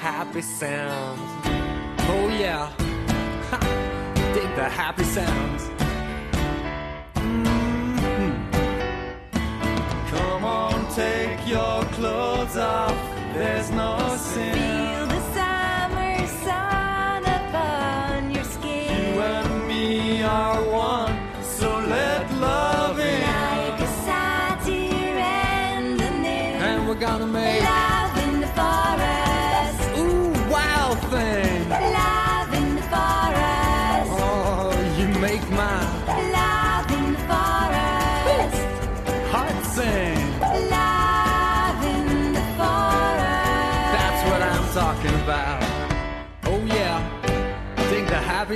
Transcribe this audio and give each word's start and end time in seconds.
Happy 0.00 0.42
sounds. 0.42 1.20
Oh 2.10 2.28
yeah, 2.28 2.70
ha, 3.50 3.58
dig 4.34 4.54
the 4.56 4.68
happy 4.68 5.04
sounds. 5.04 5.62
Mhm. 7.14 8.34
Come 10.10 10.44
on, 10.44 10.94
take 10.94 11.46
your 11.48 11.82
clothes 11.96 12.56
off. 12.56 12.96
There's 13.34 13.70
no 13.70 14.16
sin. 14.16 14.77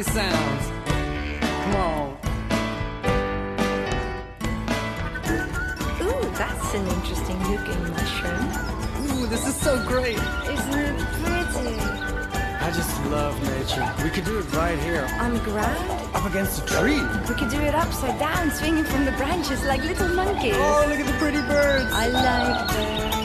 Sounds. 0.04 0.66
Come 1.40 1.76
on. 1.76 2.16
Ooh, 6.02 6.30
that's 6.36 6.74
an 6.74 6.86
interesting 6.88 7.38
looking 7.50 7.90
mushroom. 7.90 8.48
Ooh, 9.06 9.26
this 9.26 9.46
is 9.46 9.54
so 9.56 9.82
great. 9.86 10.16
Isn't 10.16 10.78
it 10.78 10.98
pretty? 11.22 11.78
I 12.64 12.70
just 12.70 13.04
love 13.06 13.34
nature. 13.42 13.92
We 14.04 14.10
could 14.10 14.24
do 14.24 14.38
it 14.38 14.52
right 14.54 14.78
here, 14.78 15.08
On 15.20 15.34
the 15.34 15.40
ground? 15.40 16.14
up 16.14 16.24
against 16.30 16.62
a 16.62 16.66
tree. 16.66 17.02
We 17.28 17.34
could 17.34 17.50
do 17.50 17.60
it 17.60 17.74
upside 17.74 18.18
down, 18.18 18.50
swinging 18.52 18.84
from 18.84 19.04
the 19.04 19.12
branches 19.12 19.64
like 19.64 19.82
little 19.82 20.08
monkeys. 20.08 20.54
Oh, 20.56 20.84
look 20.88 20.98
at 21.00 21.06
the 21.06 21.12
pretty 21.18 21.40
birds. 21.42 21.90
I 21.92 22.06
like 22.08 22.68
birds. 22.68 23.21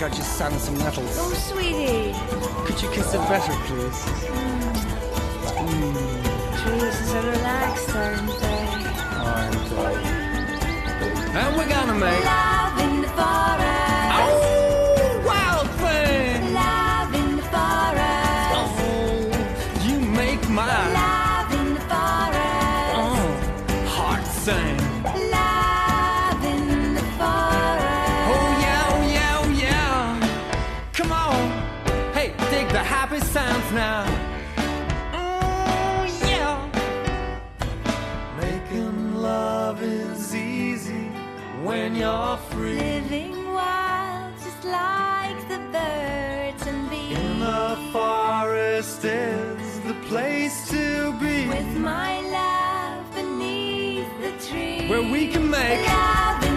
Think 0.00 0.12
I 0.12 0.16
just 0.16 0.40
on 0.40 0.58
some 0.58 0.78
nettles. 0.78 1.16
Oh, 1.18 1.32
sweetie. 1.34 2.14
Could 2.64 2.82
you 2.82 2.88
kiss 2.90 3.12
it 3.12 3.18
better, 3.28 3.52
please? 3.66 4.04
Trees 6.62 6.82
are 6.82 6.92
so 6.92 7.20
relaxed, 7.28 7.90
aren't 7.94 8.40
they? 8.40 8.62
Aren't 9.20 9.72
I? 9.72 9.92
And 11.34 11.56
we're 11.56 11.68
gonna 11.68 11.94
make 11.94 12.24
Love 12.24 12.78
in 12.80 13.02
the 13.02 13.08
forest. 13.08 13.39
Is 49.04 49.80
the 49.80 49.94
place 50.08 50.68
to 50.68 51.12
be. 51.20 51.48
With 51.48 51.76
my 51.78 52.20
love 52.20 53.14
beneath 53.14 54.08
the 54.20 54.32
tree. 54.46 54.88
Where 54.88 55.02
we 55.02 55.28
can 55.28 55.48
make 55.50 55.86
Love 55.86 56.49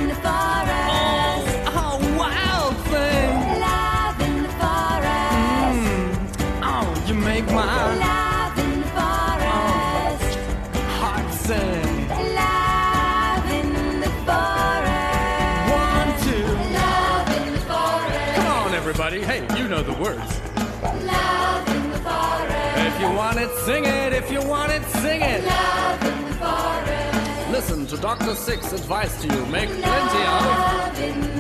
sing 23.66 23.86
it. 23.86 24.14
If 24.14 24.32
you 24.32 24.42
want 24.42 24.72
it, 24.72 24.84
sing 24.86 25.22
it. 25.22 25.46
Love 25.46 26.04
in 26.04 26.26
the 26.26 26.34
forest. 26.36 27.52
Listen 27.52 27.88
to 27.88 27.98
Dr. 27.98 28.36
Six 28.36 28.74
advice 28.74 29.22
to 29.22 29.28
you. 29.34 29.46
Make 29.46 29.70
plenty 29.70 30.24
of. 30.24 31.33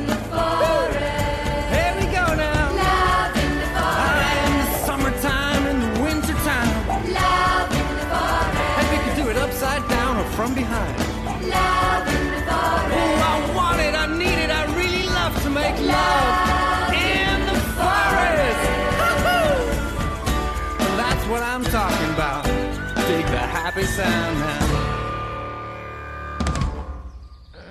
Happy 23.73 23.87
sound 23.87 24.39
now. 24.39 24.59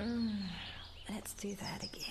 Mm, 0.03 0.35
let's 1.09 1.33
do 1.33 1.55
that 1.55 1.81
again. 1.81 2.03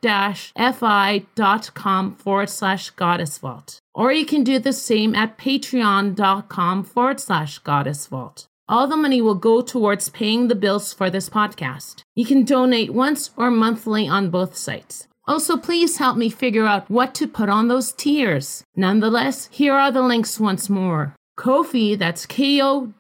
forward 2.15 2.49
slash 2.49 2.93
goddessvault. 2.93 3.79
Or 3.93 4.13
you 4.13 4.25
can 4.25 4.43
do 4.45 4.57
the 4.57 4.71
same 4.71 5.13
at 5.13 5.37
patreon.com 5.37 6.83
forward 6.85 7.19
slash 7.19 7.61
goddessvault. 7.61 8.47
All 8.67 8.87
the 8.87 8.97
money 8.97 9.21
will 9.21 9.35
go 9.35 9.61
towards 9.61 10.09
paying 10.09 10.47
the 10.47 10.55
bills 10.55 10.93
for 10.93 11.09
this 11.09 11.29
podcast. 11.29 12.01
You 12.15 12.25
can 12.25 12.45
donate 12.45 12.93
once 12.93 13.29
or 13.37 13.51
monthly 13.51 14.07
on 14.07 14.31
both 14.31 14.55
sites. 14.55 15.07
Also, 15.27 15.57
please 15.57 15.97
help 15.97 16.17
me 16.17 16.29
figure 16.29 16.65
out 16.65 16.89
what 16.89 17.13
to 17.15 17.27
put 17.27 17.49
on 17.49 17.67
those 17.67 17.91
tiers. 17.91 18.63
Nonetheless, 18.75 19.49
here 19.51 19.73
are 19.73 19.91
the 19.91 20.01
links 20.01 20.39
once 20.39 20.69
more. 20.69 21.15
Ko-fi, 21.35 21.95
that's 21.95 22.25
ko-fi.com 22.25 22.93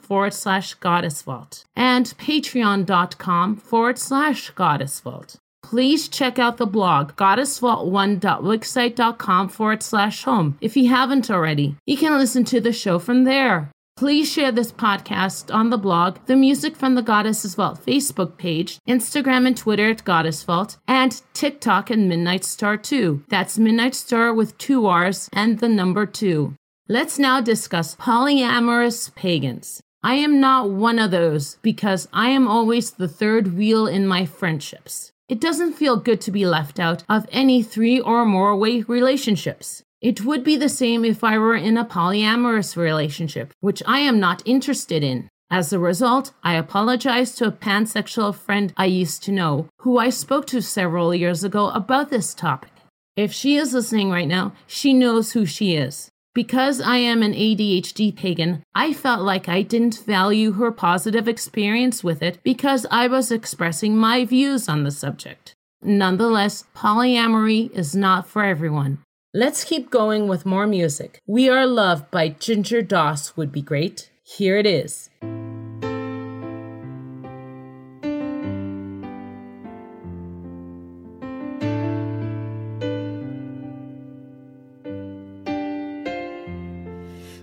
forward 0.00 0.34
slash 0.34 0.78
goddessvault, 0.78 1.64
and 1.74 2.06
patreon.com 2.06 3.56
forward 3.56 3.98
slash 3.98 4.52
goddessvault. 4.52 5.38
Please 5.62 6.08
check 6.08 6.38
out 6.38 6.56
the 6.56 6.64
blog, 6.66 7.12
goddessvault1.wixsite.com 7.16 9.48
forward 9.48 9.82
slash 9.82 10.24
home, 10.24 10.58
if 10.60 10.76
you 10.76 10.88
haven't 10.88 11.30
already. 11.30 11.76
You 11.86 11.96
can 11.96 12.18
listen 12.18 12.44
to 12.44 12.60
the 12.60 12.72
show 12.72 12.98
from 12.98 13.24
there. 13.24 13.70
Please 14.00 14.32
share 14.32 14.50
this 14.50 14.72
podcast 14.72 15.54
on 15.54 15.68
the 15.68 15.76
blog, 15.76 16.16
the 16.24 16.34
Music 16.34 16.74
from 16.74 16.94
the 16.94 17.02
Goddesses 17.02 17.54
Vault 17.54 17.84
Facebook 17.84 18.38
page, 18.38 18.78
Instagram 18.88 19.46
and 19.46 19.54
Twitter 19.54 19.90
at 19.90 20.04
Goddess 20.04 20.42
Vault, 20.42 20.78
and 20.88 21.20
TikTok 21.34 21.90
and 21.90 22.08
Midnight 22.08 22.42
Star 22.42 22.78
2. 22.78 23.24
That's 23.28 23.58
Midnight 23.58 23.94
Star 23.94 24.32
with 24.32 24.56
two 24.56 24.86
R's 24.86 25.28
and 25.34 25.58
the 25.58 25.68
number 25.68 26.06
2. 26.06 26.54
Let's 26.88 27.18
now 27.18 27.42
discuss 27.42 27.94
polyamorous 27.96 29.14
pagans. 29.14 29.82
I 30.02 30.14
am 30.14 30.40
not 30.40 30.70
one 30.70 30.98
of 30.98 31.10
those 31.10 31.58
because 31.60 32.08
I 32.10 32.30
am 32.30 32.48
always 32.48 32.92
the 32.92 33.06
third 33.06 33.54
wheel 33.54 33.86
in 33.86 34.06
my 34.06 34.24
friendships. 34.24 35.12
It 35.28 35.42
doesn't 35.42 35.74
feel 35.74 35.98
good 35.98 36.22
to 36.22 36.30
be 36.30 36.46
left 36.46 36.80
out 36.80 37.04
of 37.06 37.26
any 37.30 37.62
three 37.62 38.00
or 38.00 38.24
more 38.24 38.56
way 38.56 38.80
relationships. 38.80 39.82
It 40.00 40.24
would 40.24 40.42
be 40.42 40.56
the 40.56 40.70
same 40.70 41.04
if 41.04 41.22
I 41.22 41.36
were 41.36 41.56
in 41.56 41.76
a 41.76 41.84
polyamorous 41.84 42.74
relationship, 42.74 43.52
which 43.60 43.82
I 43.86 43.98
am 43.98 44.18
not 44.18 44.42
interested 44.46 45.02
in. 45.02 45.28
As 45.50 45.72
a 45.72 45.78
result, 45.78 46.32
I 46.42 46.54
apologize 46.54 47.34
to 47.34 47.46
a 47.46 47.52
pansexual 47.52 48.34
friend 48.34 48.72
I 48.76 48.86
used 48.86 49.22
to 49.24 49.32
know, 49.32 49.68
who 49.80 49.98
I 49.98 50.08
spoke 50.08 50.46
to 50.48 50.62
several 50.62 51.14
years 51.14 51.44
ago 51.44 51.68
about 51.70 52.08
this 52.08 52.32
topic. 52.34 52.70
If 53.16 53.32
she 53.32 53.56
is 53.56 53.74
listening 53.74 54.10
right 54.10 54.28
now, 54.28 54.54
she 54.66 54.94
knows 54.94 55.32
who 55.32 55.44
she 55.44 55.74
is. 55.74 56.08
Because 56.32 56.80
I 56.80 56.96
am 56.98 57.22
an 57.22 57.34
ADHD 57.34 58.14
pagan, 58.14 58.62
I 58.74 58.94
felt 58.94 59.20
like 59.20 59.48
I 59.48 59.62
didn't 59.62 60.04
value 60.06 60.52
her 60.52 60.70
positive 60.70 61.26
experience 61.26 62.04
with 62.04 62.22
it 62.22 62.38
because 62.44 62.86
I 62.90 63.08
was 63.08 63.32
expressing 63.32 63.96
my 63.96 64.24
views 64.24 64.68
on 64.68 64.84
the 64.84 64.92
subject. 64.92 65.54
Nonetheless, 65.82 66.64
polyamory 66.74 67.70
is 67.72 67.96
not 67.96 68.28
for 68.28 68.44
everyone. 68.44 69.02
Let's 69.32 69.62
keep 69.62 69.92
going 69.92 70.26
with 70.26 70.44
more 70.44 70.66
music. 70.66 71.22
We 71.24 71.48
Are 71.48 71.64
Loved 71.64 72.10
by 72.10 72.30
Ginger 72.30 72.82
Doss 72.82 73.36
would 73.36 73.52
be 73.52 73.62
great. 73.62 74.10
Here 74.24 74.56
it 74.58 74.66
is. 74.66 75.08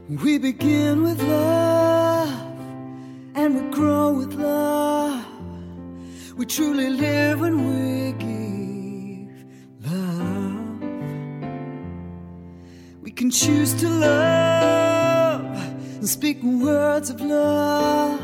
We 0.09 0.39
begin 0.39 1.03
with 1.03 1.21
love 1.23 2.33
and 3.33 3.55
we 3.55 3.71
grow 3.73 4.11
with 4.11 4.33
love. 4.33 5.23
We 6.35 6.45
truly 6.45 6.89
live 6.89 7.39
when 7.39 7.65
we 7.65 7.86
can 13.27 13.31
choose 13.31 13.73
to 13.73 13.89
love 13.89 15.43
and 15.97 16.07
speak 16.07 16.41
words 16.41 17.09
of 17.09 17.19
love. 17.19 18.21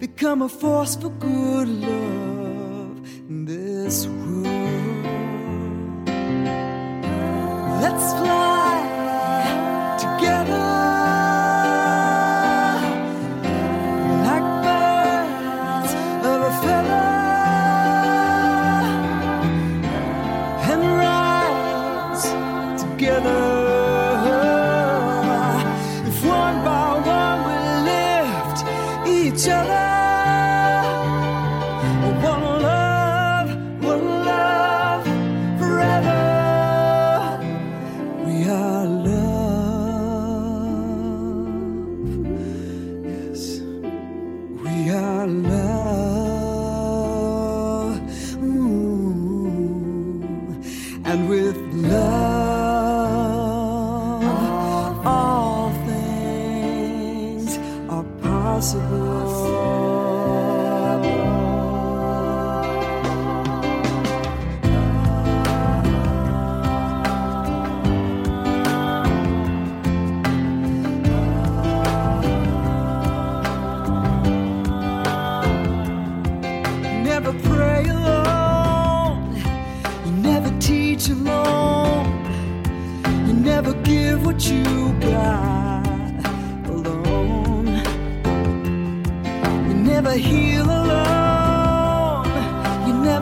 Become 0.00 0.42
a 0.42 0.48
force 0.48 0.96
for 0.96 1.10
good 1.10 1.68
love 1.68 2.96
in 3.28 3.44
this 3.44 4.06
world. 4.06 4.46
Let's 7.82 8.12
fly 8.18 8.49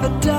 never 0.01 0.21
die 0.21 0.38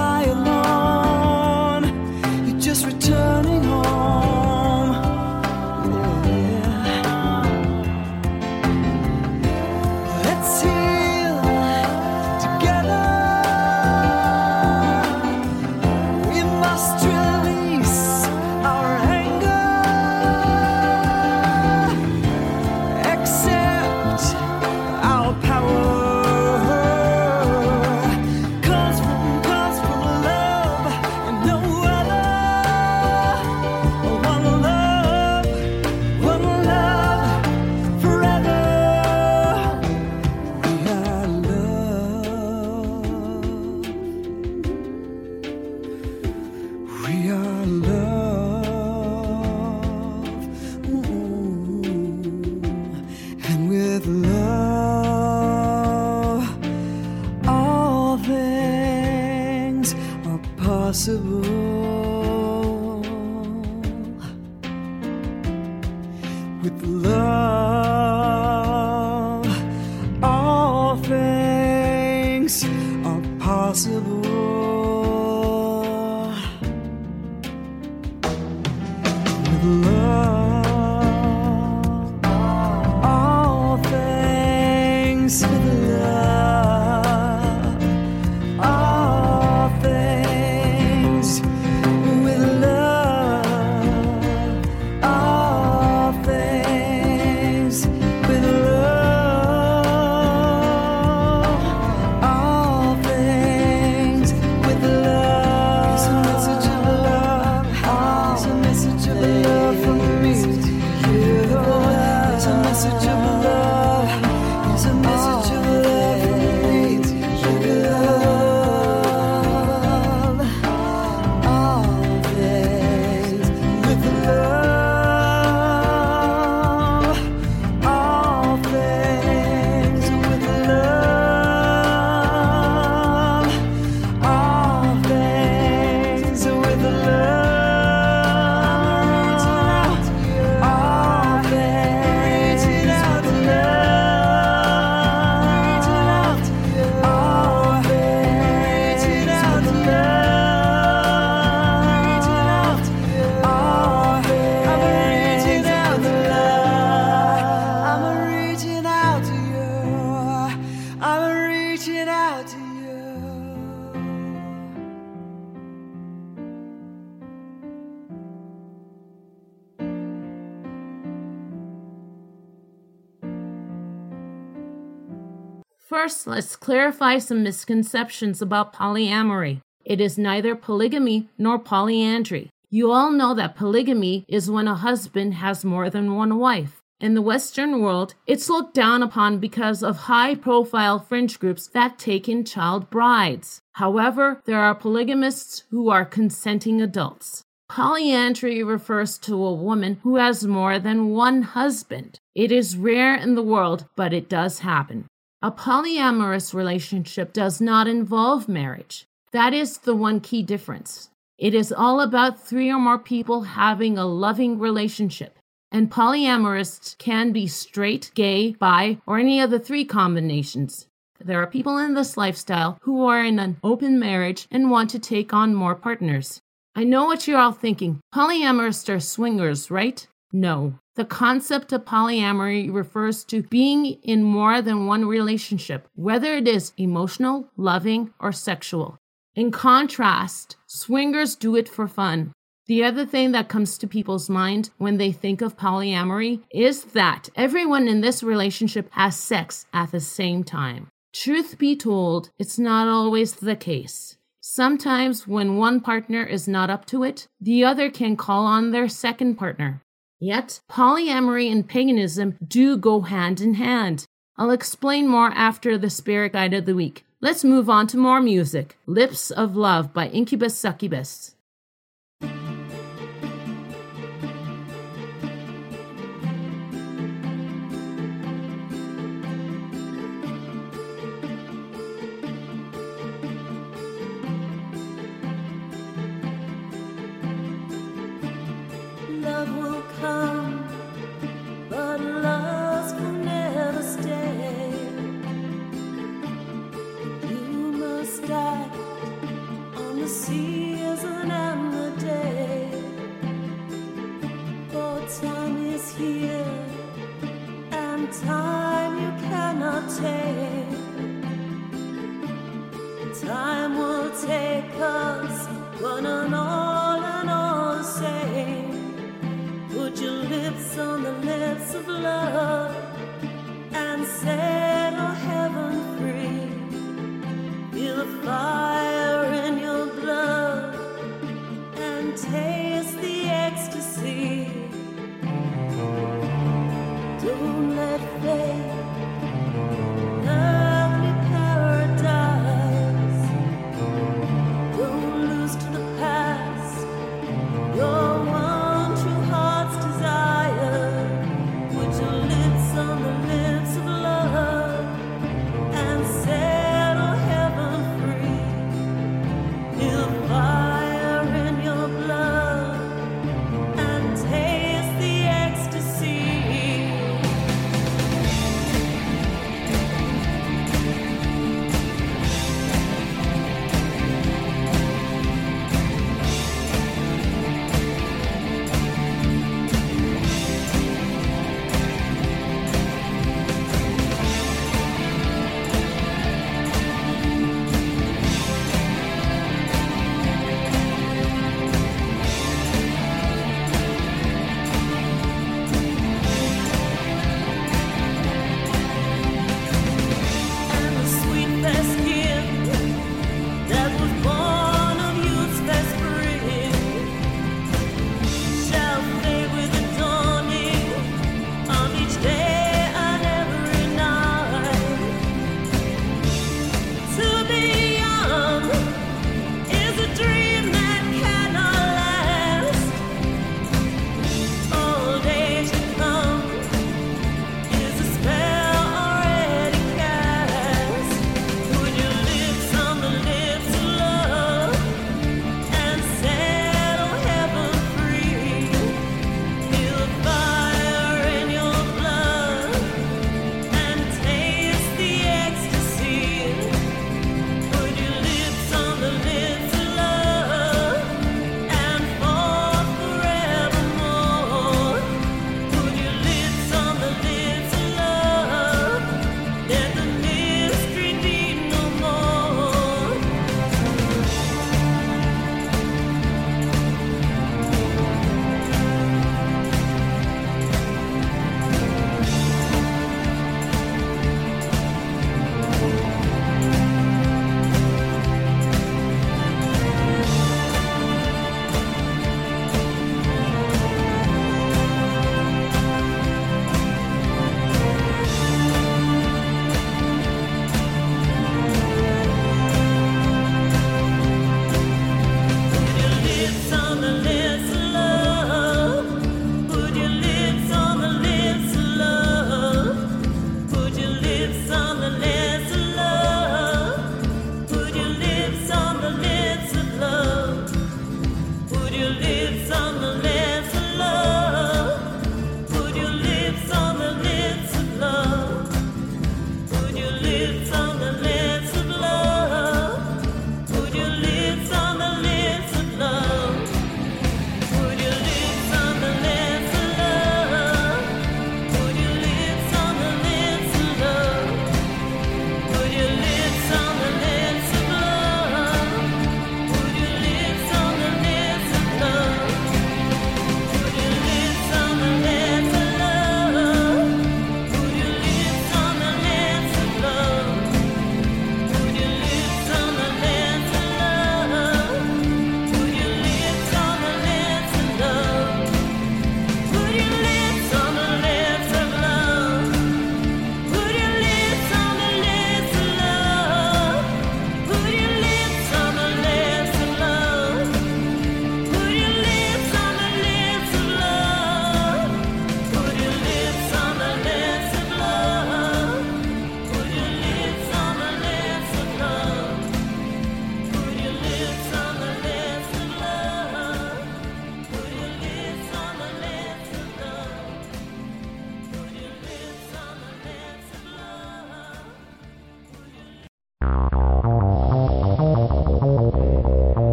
clarify 176.90 177.20
some 177.20 177.44
misconceptions 177.44 178.42
about 178.42 178.74
polyamory. 178.74 179.62
It 179.86 180.02
is 180.02 180.18
neither 180.18 180.56
polygamy 180.56 181.30
nor 181.38 181.60
polyandry. 181.60 182.50
You 182.72 182.92
all 182.92 183.12
know 183.12 183.36
that 183.36 183.56
polygamy 183.56 184.26
is 184.28 184.50
when 184.50 184.68
a 184.68 184.74
husband 184.74 185.36
has 185.36 185.64
more 185.64 185.92
than 185.92 186.16
one 186.16 186.40
wife. 186.40 186.82
In 187.00 187.14
the 187.14 187.22
Western 187.22 187.80
world, 187.80 188.16
it's 188.26 188.50
looked 188.50 188.74
down 188.74 189.04
upon 189.04 189.38
because 189.38 189.84
of 189.84 190.10
high 190.10 190.34
profile 190.34 190.98
fringe 190.98 191.40
groups 191.40 191.68
that 191.68 192.00
take 192.00 192.28
in 192.28 192.44
child 192.44 192.90
brides. 192.90 193.62
However, 193.74 194.42
there 194.46 194.60
are 194.60 194.74
polygamists 194.74 195.66
who 195.70 195.92
are 195.92 196.06
consenting 196.06 196.82
adults. 196.82 197.44
Polyandry 197.70 198.64
refers 198.64 199.20
to 199.20 199.36
a 199.36 199.54
woman 199.54 200.00
who 200.02 200.16
has 200.16 200.48
more 200.48 200.80
than 200.80 201.12
one 201.12 201.44
husband. 201.44 202.18
It 202.34 202.52
is 202.52 202.78
rare 202.78 203.14
in 203.14 203.36
the 203.36 203.44
world, 203.54 203.86
but 203.96 204.12
it 204.12 204.28
does 204.28 204.62
happen. 204.62 205.06
A 205.42 205.52
polyamorous 205.52 206.54
relationship 206.54 207.32
does 207.32 207.62
not 207.62 207.88
involve 207.88 208.50
marriage. 208.50 209.06
That 209.32 209.54
is 209.54 209.78
the 209.78 209.96
one 209.96 210.20
key 210.20 210.44
difference. 210.44 211.12
It 211.38 211.54
is 211.54 211.72
all 211.72 212.02
about 212.02 212.46
three 212.46 212.70
or 212.70 212.78
more 212.78 213.00
people 213.00 213.44
having 213.44 213.98
a 213.98 214.06
loving 214.06 214.60
relationship. 214.60 215.40
And 215.72 215.90
polyamorous 215.90 216.98
can 216.98 217.32
be 217.32 217.48
straight, 217.48 218.12
gay, 218.16 218.52
bi, 218.52 218.98
or 219.08 219.18
any 219.18 219.40
of 219.40 219.50
the 219.50 219.60
three 219.60 219.86
combinations. 219.86 220.88
There 221.22 221.42
are 221.42 221.48
people 221.48 221.78
in 221.78 221.94
this 221.94 222.18
lifestyle 222.18 222.78
who 222.82 223.06
are 223.06 223.24
in 223.24 223.40
an 223.40 223.60
open 223.64 223.98
marriage 223.98 224.46
and 224.52 224.70
want 224.70 224.90
to 224.90 225.00
take 225.00 225.34
on 225.34 225.56
more 225.56 225.76
partners. 225.76 226.42
I 226.76 226.84
know 226.84 227.06
what 227.06 227.30
you're 227.30 227.40
all 227.40 227.54
thinking. 227.54 228.02
Polyamorous 228.14 228.94
are 228.94 229.00
swingers, 229.00 229.72
right? 229.72 230.06
No. 230.32 230.80
The 230.96 231.06
concept 231.06 231.72
of 231.72 231.86
polyamory 231.86 232.72
refers 232.74 233.24
to 233.26 233.44
being 233.44 233.86
in 234.04 234.24
more 234.24 234.62
than 234.62 234.86
one 234.86 235.06
relationship, 235.06 235.88
whether 235.96 236.34
it 236.34 236.48
is 236.48 236.74
emotional, 236.78 237.50
loving, 237.58 238.14
or 238.20 238.32
sexual. 238.32 238.98
In 239.36 239.52
contrast, 239.52 240.58
swingers 240.68 241.36
do 241.36 241.56
it 241.56 241.70
for 241.70 241.88
fun. 241.88 242.34
The 242.68 242.84
other 242.84 243.06
thing 243.06 243.32
that 243.32 243.50
comes 243.50 243.78
to 243.80 243.88
people's 243.88 244.30
mind 244.30 244.70
when 244.78 244.98
they 244.98 245.12
think 245.12 245.42
of 245.42 245.58
polyamory 245.58 246.42
is 246.52 246.84
that 246.94 247.30
everyone 247.36 247.88
in 247.88 248.02
this 248.02 248.22
relationship 248.22 248.90
has 248.92 249.16
sex 249.16 249.66
at 249.74 249.92
the 249.92 250.00
same 250.00 250.44
time. 250.44 250.90
Truth 251.12 251.58
be 251.58 251.76
told, 251.76 252.30
it's 252.38 252.60
not 252.60 252.88
always 252.88 253.34
the 253.34 253.56
case. 253.56 254.18
Sometimes, 254.42 255.28
when 255.28 255.58
one 255.58 255.80
partner 255.80 256.24
is 256.24 256.48
not 256.48 256.70
up 256.70 256.86
to 256.88 257.04
it, 257.04 257.28
the 257.42 257.64
other 257.64 257.90
can 257.90 258.16
call 258.16 258.46
on 258.46 258.72
their 258.72 258.88
second 258.88 259.36
partner. 259.36 259.82
Yet, 260.20 260.60
polyamory 260.70 261.50
and 261.50 261.68
paganism 261.68 262.38
do 262.46 262.76
go 262.78 263.02
hand 263.02 263.40
in 263.40 263.54
hand. 263.54 264.06
I'll 264.38 264.52
explain 264.52 265.08
more 265.08 265.32
after 265.32 265.78
the 265.78 265.90
spirit 265.90 266.34
guide 266.34 266.54
of 266.54 266.66
the 266.66 266.76
week. 266.76 267.06
Let's 267.22 267.44
move 267.44 267.70
on 267.70 267.88
to 267.88 267.98
more 267.98 268.22
music. 268.22 268.78
Lips 268.86 269.32
of 269.32 269.56
Love 269.56 269.94
by 269.94 270.10
Inkubus 270.10 270.56
Sukkubus. 270.56 271.36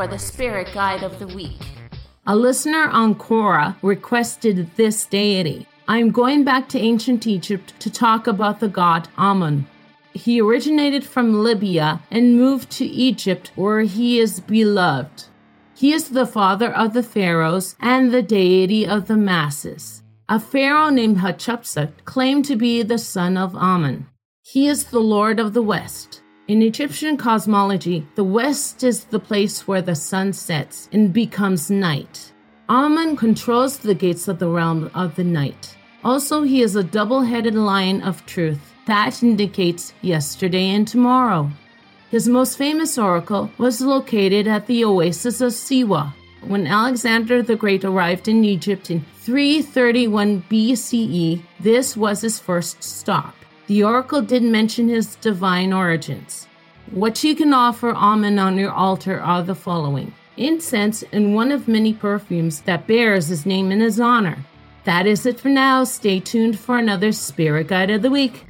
For 0.00 0.06
the 0.06 0.18
Spirit 0.18 0.66
Guide 0.72 1.02
of 1.02 1.18
the 1.18 1.26
Week. 1.26 1.60
A 2.26 2.34
listener 2.34 2.88
on 2.88 3.14
Quora 3.14 3.76
requested 3.82 4.70
this 4.76 5.04
deity. 5.04 5.66
I'm 5.88 6.10
going 6.10 6.42
back 6.42 6.70
to 6.70 6.78
ancient 6.78 7.26
Egypt 7.26 7.78
to 7.80 7.90
talk 7.90 8.26
about 8.26 8.60
the 8.60 8.68
god 8.68 9.08
Amun. 9.18 9.66
He 10.14 10.40
originated 10.40 11.04
from 11.04 11.42
Libya 11.42 12.00
and 12.10 12.38
moved 12.38 12.70
to 12.78 12.86
Egypt 12.86 13.52
where 13.56 13.82
he 13.82 14.18
is 14.18 14.40
beloved. 14.40 15.24
He 15.74 15.92
is 15.92 16.08
the 16.08 16.24
father 16.24 16.74
of 16.74 16.94
the 16.94 17.02
pharaohs 17.02 17.76
and 17.78 18.10
the 18.10 18.22
deity 18.22 18.86
of 18.86 19.06
the 19.06 19.18
masses. 19.18 20.02
A 20.30 20.40
pharaoh 20.40 20.88
named 20.88 21.18
Hatshepsut 21.18 22.06
claimed 22.06 22.46
to 22.46 22.56
be 22.56 22.82
the 22.82 22.96
son 22.96 23.36
of 23.36 23.54
Amun. 23.54 24.06
He 24.40 24.66
is 24.66 24.84
the 24.84 25.00
lord 25.00 25.38
of 25.38 25.52
the 25.52 25.60
west. 25.60 26.19
In 26.50 26.62
Egyptian 26.62 27.16
cosmology, 27.16 28.04
the 28.16 28.24
west 28.24 28.82
is 28.82 29.04
the 29.04 29.20
place 29.20 29.68
where 29.68 29.82
the 29.82 29.94
sun 29.94 30.32
sets 30.32 30.88
and 30.90 31.12
becomes 31.12 31.70
night. 31.70 32.32
Amun 32.68 33.14
controls 33.14 33.78
the 33.78 33.94
gates 33.94 34.26
of 34.26 34.40
the 34.40 34.48
realm 34.48 34.90
of 34.92 35.14
the 35.14 35.22
night. 35.22 35.76
Also, 36.02 36.42
he 36.42 36.60
is 36.60 36.74
a 36.74 36.82
double 36.82 37.22
headed 37.22 37.54
lion 37.54 38.02
of 38.02 38.26
truth 38.26 38.74
that 38.86 39.22
indicates 39.22 39.92
yesterday 40.02 40.70
and 40.70 40.88
tomorrow. 40.88 41.48
His 42.10 42.26
most 42.26 42.58
famous 42.58 42.98
oracle 42.98 43.48
was 43.56 43.80
located 43.80 44.48
at 44.48 44.66
the 44.66 44.84
oasis 44.84 45.40
of 45.40 45.52
Siwa. 45.52 46.12
When 46.42 46.66
Alexander 46.66 47.44
the 47.44 47.54
Great 47.54 47.84
arrived 47.84 48.26
in 48.26 48.44
Egypt 48.44 48.90
in 48.90 49.04
331 49.20 50.42
BCE, 50.50 51.42
this 51.60 51.96
was 51.96 52.22
his 52.22 52.40
first 52.40 52.82
stop. 52.82 53.36
The 53.70 53.84
oracle 53.84 54.20
didn't 54.20 54.50
mention 54.50 54.88
his 54.88 55.14
divine 55.14 55.72
origins. 55.72 56.48
What 56.90 57.22
you 57.22 57.36
can 57.36 57.54
offer 57.54 57.90
Amun 57.90 58.36
on 58.36 58.58
your 58.58 58.72
altar 58.72 59.20
are 59.20 59.44
the 59.44 59.54
following 59.54 60.12
incense 60.36 61.04
and 61.12 61.36
one 61.36 61.52
of 61.52 61.68
many 61.68 61.94
perfumes 61.94 62.62
that 62.62 62.88
bears 62.88 63.28
his 63.28 63.46
name 63.46 63.70
in 63.70 63.78
his 63.78 64.00
honor. 64.00 64.44
That 64.82 65.06
is 65.06 65.24
it 65.24 65.38
for 65.38 65.50
now. 65.50 65.84
Stay 65.84 66.18
tuned 66.18 66.58
for 66.58 66.78
another 66.78 67.12
Spirit 67.12 67.68
Guide 67.68 67.90
of 67.90 68.02
the 68.02 68.10
Week. 68.10 68.44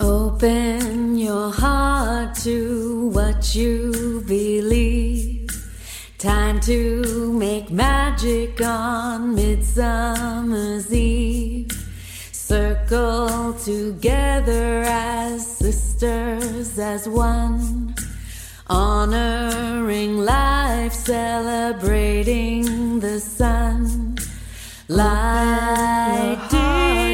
Open 0.00 1.16
your 1.16 1.52
heart 1.52 2.34
to 2.42 3.10
what 3.10 3.54
you 3.54 4.24
believe. 4.26 4.87
To 6.68 7.32
make 7.32 7.70
magic 7.70 8.60
on 8.60 9.34
Midsummer's 9.34 10.92
Eve. 10.92 11.72
Circle 12.30 13.54
together 13.54 14.82
as 14.86 15.46
sisters, 15.46 16.78
as 16.78 17.08
one. 17.08 17.94
Honoring 18.66 20.18
life, 20.18 20.92
celebrating 20.92 22.66
the 23.00 23.18
sun. 23.18 24.18
Light 24.88 26.48
divine 26.50 27.07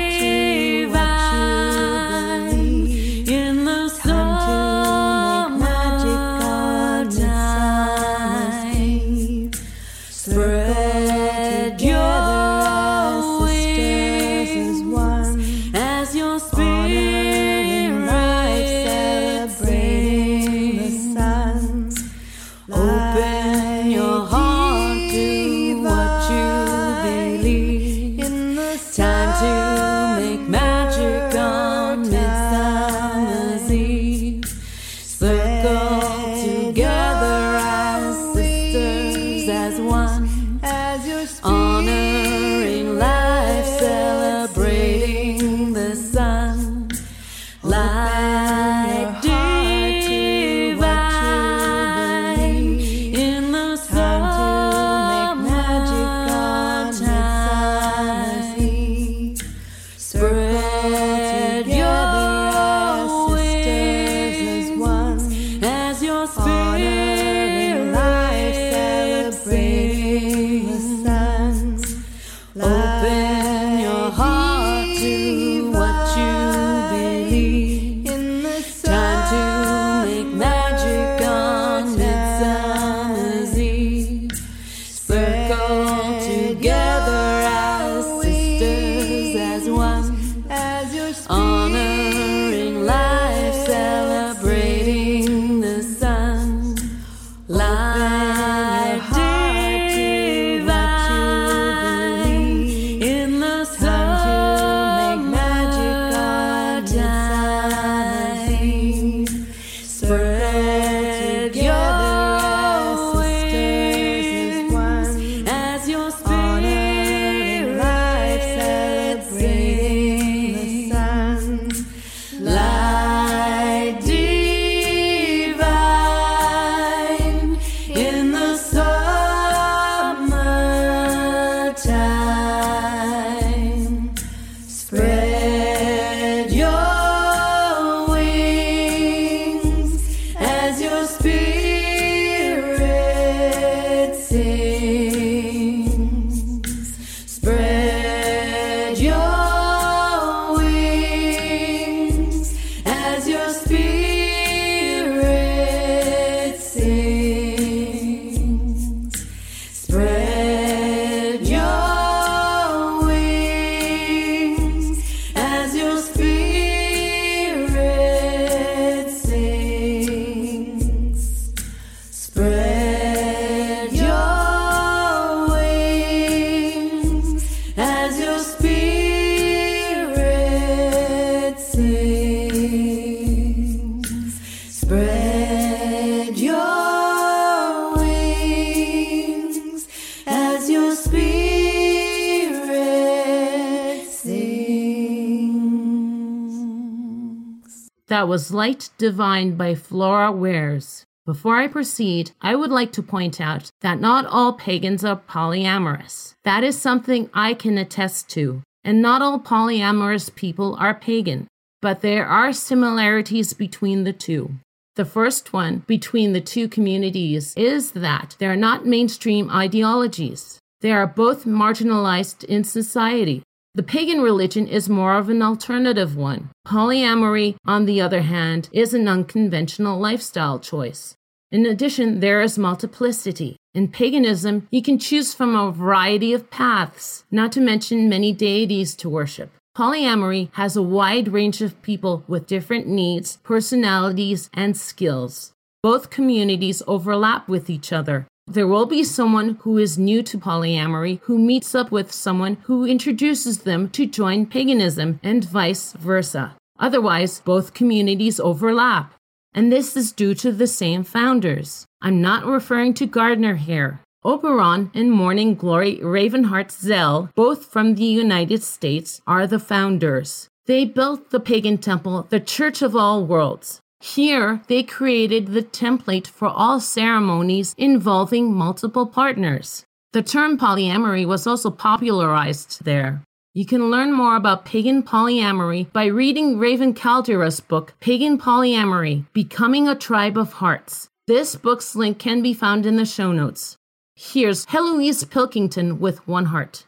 was 198.34 198.52
Light 198.52 198.90
Divine 198.98 199.54
by 199.54 199.76
Flora 199.76 200.32
Wares. 200.32 201.04
Before 201.24 201.54
I 201.54 201.68
proceed, 201.68 202.32
I 202.42 202.56
would 202.56 202.72
like 202.72 202.90
to 202.94 203.00
point 203.00 203.40
out 203.40 203.70
that 203.80 204.00
not 204.00 204.26
all 204.26 204.54
pagans 204.54 205.04
are 205.04 205.22
polyamorous. 205.28 206.34
That 206.42 206.64
is 206.64 206.76
something 206.76 207.30
I 207.32 207.54
can 207.54 207.78
attest 207.78 208.28
to. 208.30 208.60
And 208.82 209.00
not 209.00 209.22
all 209.22 209.38
polyamorous 209.38 210.34
people 210.34 210.74
are 210.80 210.94
pagan, 210.94 211.46
but 211.80 212.00
there 212.00 212.26
are 212.26 212.52
similarities 212.52 213.52
between 213.52 214.02
the 214.02 214.12
two. 214.12 214.54
The 214.96 215.04
first 215.04 215.52
one 215.52 215.84
between 215.86 216.32
the 216.32 216.40
two 216.40 216.66
communities 216.66 217.54
is 217.56 217.92
that 217.92 218.34
they 218.40 218.46
are 218.46 218.56
not 218.56 218.84
mainstream 218.84 219.48
ideologies. 219.48 220.58
They 220.80 220.90
are 220.90 221.06
both 221.06 221.44
marginalized 221.44 222.42
in 222.42 222.64
society. 222.64 223.44
The 223.76 223.82
pagan 223.82 224.20
religion 224.20 224.68
is 224.68 224.88
more 224.88 225.16
of 225.16 225.28
an 225.28 225.42
alternative 225.42 226.16
one. 226.16 226.50
Polyamory, 226.64 227.56
on 227.66 227.86
the 227.86 228.00
other 228.00 228.22
hand, 228.22 228.68
is 228.70 228.94
an 228.94 229.08
unconventional 229.08 229.98
lifestyle 229.98 230.60
choice. 230.60 231.16
In 231.50 231.66
addition, 231.66 232.20
there 232.20 232.40
is 232.40 232.56
multiplicity. 232.56 233.56
In 233.74 233.88
paganism, 233.88 234.68
you 234.70 234.80
can 234.80 235.00
choose 235.00 235.34
from 235.34 235.56
a 235.56 235.72
variety 235.72 236.32
of 236.32 236.50
paths, 236.50 237.24
not 237.32 237.50
to 237.52 237.60
mention 237.60 238.08
many 238.08 238.32
deities 238.32 238.94
to 238.94 239.10
worship. 239.10 239.50
Polyamory 239.76 240.50
has 240.52 240.76
a 240.76 240.82
wide 240.82 241.26
range 241.26 241.60
of 241.60 241.82
people 241.82 242.22
with 242.28 242.46
different 242.46 242.86
needs, 242.86 243.38
personalities, 243.42 244.50
and 244.54 244.76
skills. 244.76 245.50
Both 245.82 246.10
communities 246.10 246.80
overlap 246.86 247.48
with 247.48 247.68
each 247.68 247.92
other, 247.92 248.28
there 248.46 248.68
will 248.68 248.86
be 248.86 249.02
someone 249.02 249.56
who 249.62 249.78
is 249.78 249.98
new 249.98 250.22
to 250.22 250.38
polyamory 250.38 251.20
who 251.22 251.38
meets 251.38 251.74
up 251.74 251.90
with 251.90 252.12
someone 252.12 252.56
who 252.64 252.84
introduces 252.84 253.60
them 253.60 253.88
to 253.90 254.06
join 254.06 254.46
paganism 254.46 255.18
and 255.22 255.44
vice 255.44 255.92
versa. 255.92 256.54
Otherwise, 256.78 257.40
both 257.40 257.74
communities 257.74 258.38
overlap. 258.38 259.14
And 259.54 259.72
this 259.72 259.96
is 259.96 260.12
due 260.12 260.34
to 260.36 260.52
the 260.52 260.66
same 260.66 261.04
founders. 261.04 261.86
I'm 262.02 262.20
not 262.20 262.44
referring 262.44 262.94
to 262.94 263.06
Gardner 263.06 263.56
here. 263.56 264.00
Oberon 264.24 264.90
and 264.94 265.10
Morning 265.10 265.54
Glory 265.54 265.96
Ravenheart 265.98 266.70
Zell, 266.70 267.30
both 267.34 267.66
from 267.66 267.94
the 267.94 268.04
United 268.04 268.62
States, 268.62 269.20
are 269.26 269.46
the 269.46 269.58
founders. 269.58 270.48
They 270.66 270.84
built 270.84 271.30
the 271.30 271.40
pagan 271.40 271.78
temple, 271.78 272.26
the 272.30 272.40
Church 272.40 272.82
of 272.82 272.96
All 272.96 273.24
Worlds. 273.24 273.80
Here, 274.04 274.60
they 274.68 274.82
created 274.82 275.46
the 275.46 275.62
template 275.62 276.26
for 276.26 276.48
all 276.48 276.78
ceremonies 276.78 277.74
involving 277.78 278.52
multiple 278.52 279.06
partners. 279.06 279.86
The 280.12 280.22
term 280.22 280.58
polyamory 280.58 281.24
was 281.24 281.46
also 281.46 281.70
popularized 281.70 282.84
there. 282.84 283.22
You 283.54 283.64
can 283.64 283.90
learn 283.90 284.12
more 284.12 284.36
about 284.36 284.66
pagan 284.66 285.02
polyamory 285.02 285.90
by 285.90 286.04
reading 286.04 286.58
Raven 286.58 286.92
Kaldera's 286.92 287.60
book, 287.60 287.94
Pagan 288.00 288.36
Polyamory 288.36 289.24
Becoming 289.32 289.88
a 289.88 289.94
Tribe 289.94 290.36
of 290.36 290.52
Hearts. 290.52 291.08
This 291.26 291.56
book's 291.56 291.96
link 291.96 292.18
can 292.18 292.42
be 292.42 292.52
found 292.52 292.84
in 292.84 292.96
the 292.96 293.06
show 293.06 293.32
notes. 293.32 293.78
Here's 294.16 294.66
Helouise 294.66 295.24
Pilkington 295.24 295.98
with 295.98 296.28
One 296.28 296.44
Heart. 296.46 296.84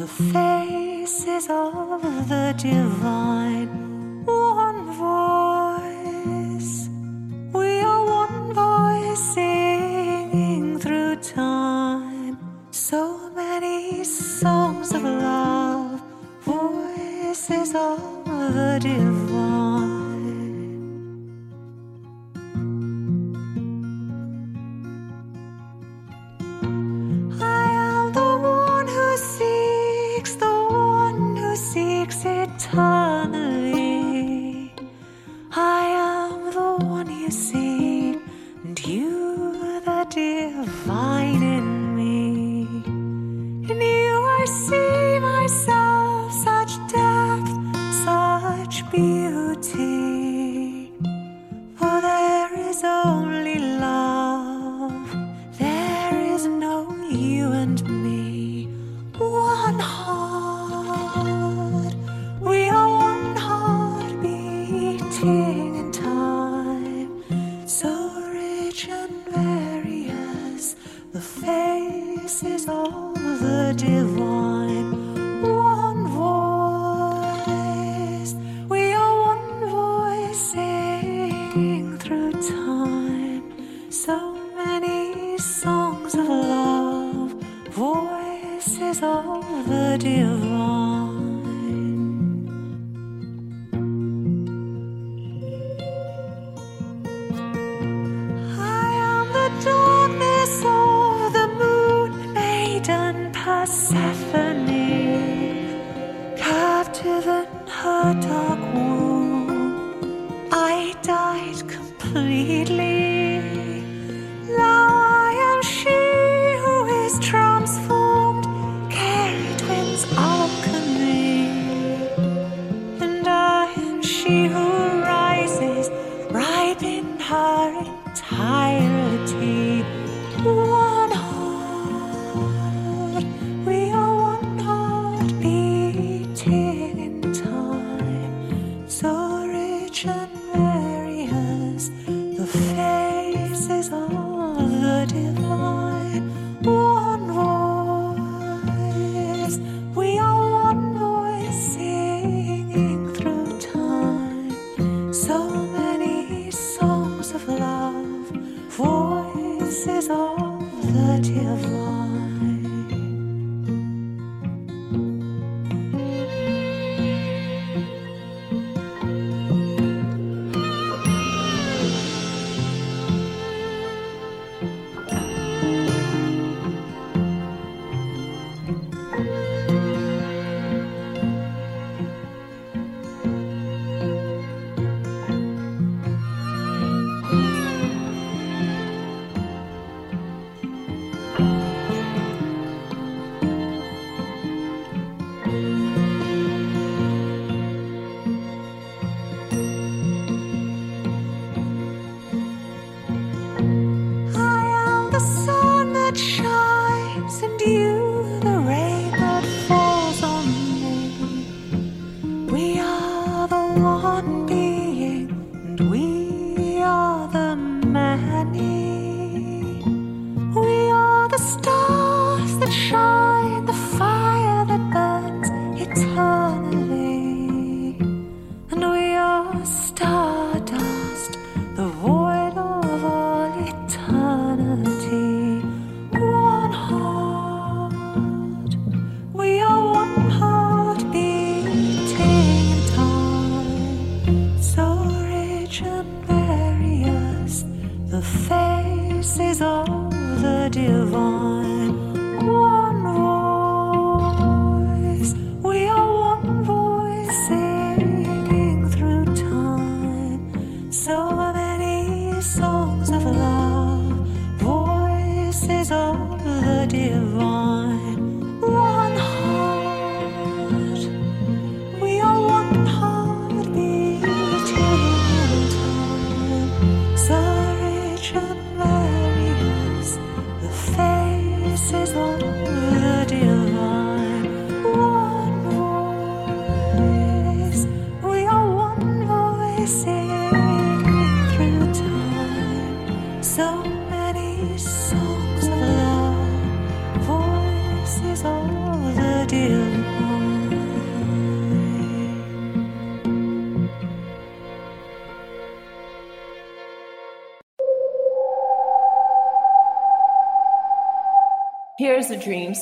The 0.00 0.06
faces 0.06 1.48
of 1.50 2.00
the 2.26 2.54
divine. 2.56 3.68
One 4.24 4.80
voice, 5.04 6.88
we 7.52 7.80
are 7.80 8.04
one 8.06 8.54
voice 8.54 9.20
singing 9.34 10.78
through 10.78 11.16
time, 11.16 12.38
so 12.70 13.30
many 13.36 14.02
songs 14.04 14.94
of 14.94 15.02
love 15.02 16.00
voices 16.40 17.74
of 17.74 18.24
the 18.24 18.78
divine. 18.80 19.09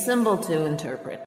Symbol 0.04 0.38
to 0.38 0.64
interpret. 0.64 1.24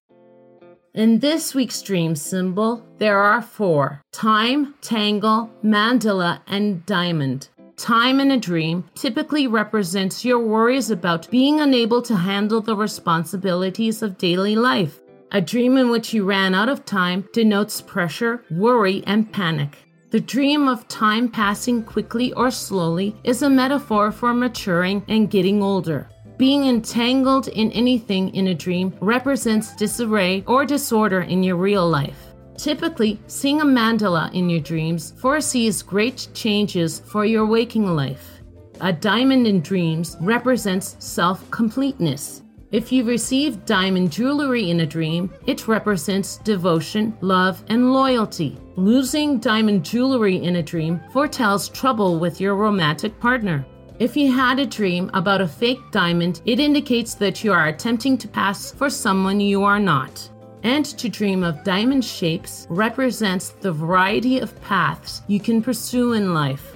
In 0.93 1.19
this 1.19 1.55
week's 1.55 1.81
dream 1.81 2.15
symbol, 2.15 2.86
there 2.97 3.19
are 3.19 3.41
four 3.41 4.01
time, 4.12 4.75
tangle, 4.81 5.49
mandala, 5.63 6.41
and 6.47 6.86
diamond. 6.86 7.49
Time 7.77 8.19
in 8.19 8.29
a 8.29 8.38
dream 8.38 8.84
typically 8.93 9.47
represents 9.47 10.23
your 10.25 10.39
worries 10.39 10.91
about 10.91 11.31
being 11.31 11.60
unable 11.60 12.01
to 12.01 12.15
handle 12.15 12.62
the 12.62 12.75
responsibilities 12.75 14.01
of 14.01 14.17
daily 14.17 14.55
life. 14.55 14.99
A 15.31 15.39
dream 15.39 15.77
in 15.77 15.89
which 15.89 16.13
you 16.13 16.25
ran 16.25 16.53
out 16.53 16.67
of 16.67 16.86
time 16.86 17.27
denotes 17.31 17.81
pressure, 17.81 18.43
worry, 18.51 19.01
and 19.07 19.31
panic. 19.31 19.77
The 20.10 20.19
dream 20.19 20.67
of 20.67 20.89
time 20.89 21.29
passing 21.29 21.84
quickly 21.84 22.34
or 22.34 22.51
slowly 22.51 23.15
is 23.23 23.41
a 23.41 23.49
metaphor 23.49 24.12
for 24.12 24.34
maturing 24.34 25.05
and 25.07 25.31
getting 25.31 25.63
older. 25.63 26.10
Being 26.41 26.65
entangled 26.65 27.49
in 27.49 27.71
anything 27.71 28.34
in 28.34 28.47
a 28.47 28.56
dream 28.56 28.95
represents 28.99 29.75
disarray 29.75 30.43
or 30.47 30.65
disorder 30.65 31.21
in 31.21 31.43
your 31.43 31.56
real 31.56 31.88
life. 31.88 32.17
Typically, 32.58 33.19
seeing 33.27 33.62
a 33.62 33.63
mandala 33.63 34.34
in 34.34 34.49
your 34.49 34.60
dreams 34.60 35.13
foresees 35.17 35.84
great 35.84 36.30
changes 36.34 36.99
for 36.99 37.25
your 37.25 37.45
waking 37.45 37.95
life. 37.95 38.41
A 38.80 38.91
diamond 38.91 39.45
in 39.45 39.62
dreams 39.62 40.17
represents 40.19 40.95
self 40.97 41.47
completeness. 41.51 42.41
If 42.71 42.91
you 42.91 43.04
receive 43.04 43.63
diamond 43.65 44.12
jewelry 44.12 44.71
in 44.71 44.80
a 44.80 44.86
dream, 44.88 45.32
it 45.45 45.67
represents 45.67 46.38
devotion, 46.38 47.15
love, 47.21 47.63
and 47.67 47.93
loyalty. 47.93 48.58
Losing 48.77 49.38
diamond 49.38 49.86
jewelry 49.86 50.38
in 50.38 50.56
a 50.56 50.63
dream 50.63 51.01
foretells 51.13 51.69
trouble 51.69 52.17
with 52.17 52.41
your 52.41 52.56
romantic 52.56 53.19
partner. 53.19 53.63
If 54.01 54.17
you 54.17 54.31
had 54.31 54.57
a 54.57 54.65
dream 54.65 55.11
about 55.13 55.41
a 55.41 55.47
fake 55.47 55.91
diamond, 55.91 56.41
it 56.45 56.59
indicates 56.59 57.13
that 57.13 57.43
you 57.43 57.53
are 57.53 57.67
attempting 57.67 58.17
to 58.17 58.27
pass 58.27 58.71
for 58.71 58.89
someone 58.89 59.39
you 59.39 59.63
are 59.63 59.79
not. 59.79 60.27
And 60.63 60.85
to 60.97 61.07
dream 61.07 61.43
of 61.43 61.63
diamond 61.63 62.03
shapes 62.03 62.65
represents 62.71 63.49
the 63.49 63.71
variety 63.71 64.39
of 64.39 64.59
paths 64.63 65.21
you 65.27 65.39
can 65.39 65.61
pursue 65.61 66.13
in 66.13 66.33
life. 66.33 66.73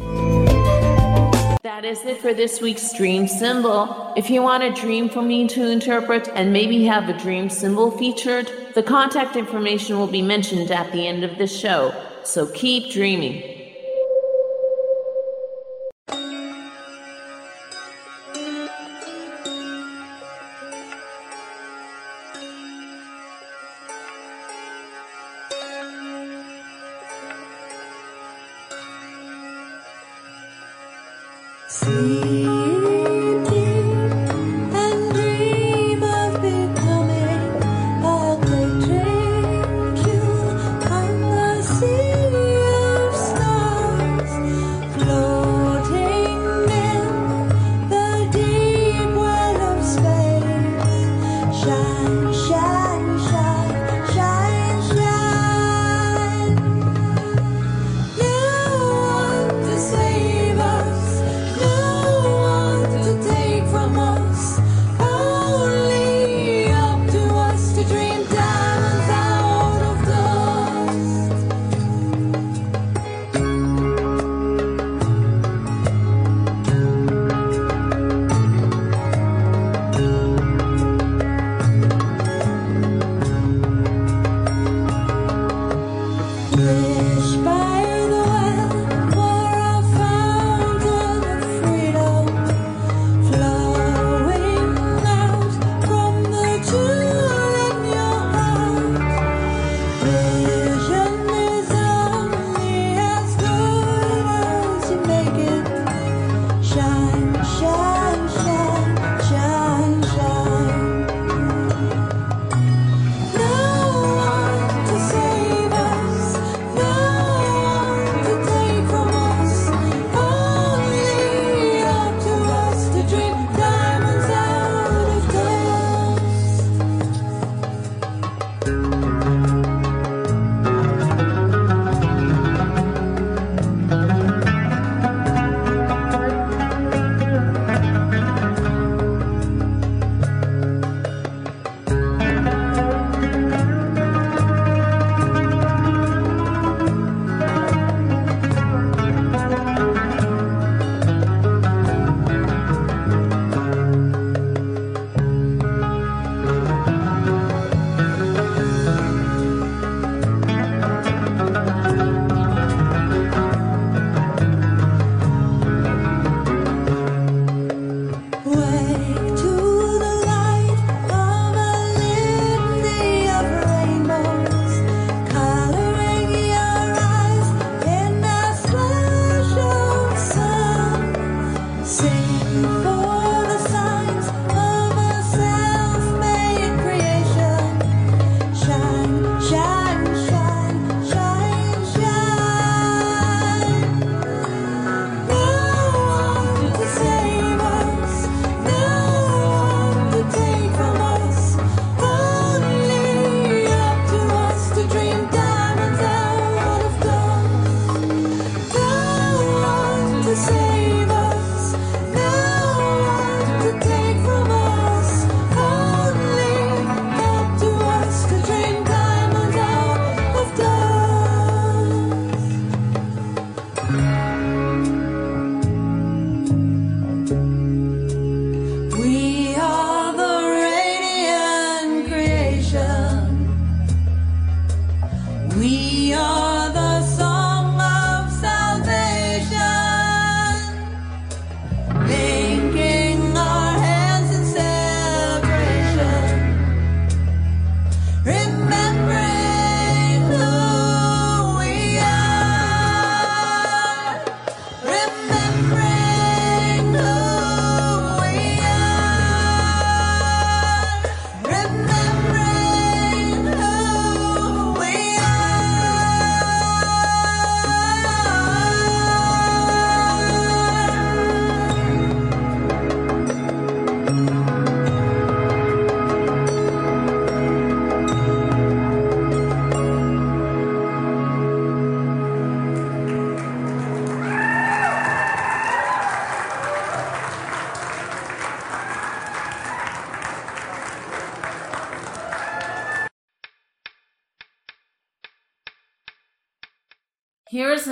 That 1.64 1.82
is 1.84 2.06
it 2.06 2.22
for 2.22 2.36
this 2.36 2.62
week's 2.62 2.96
dream 2.96 3.28
symbol. 3.28 4.14
If 4.16 4.30
you 4.30 4.44
want 4.44 4.62
a 4.62 4.80
dream 4.80 5.10
for 5.10 5.24
me 5.24 5.48
to 5.48 5.72
interpret 5.72 6.28
and 6.36 6.54
maybe 6.54 6.84
have 6.84 7.10
a 7.10 7.18
dream 7.18 7.50
symbol 7.50 7.90
featured, 7.90 8.52
the 8.76 8.84
contact 8.84 9.36
information 9.36 9.98
will 9.98 10.06
be 10.06 10.22
mentioned 10.22 10.70
at 10.70 10.92
the 10.92 11.08
end 11.08 11.24
of 11.24 11.40
the 11.40 11.48
show. 11.48 11.92
So 12.24 12.46
keep 12.52 12.92
dreaming. 12.92 13.55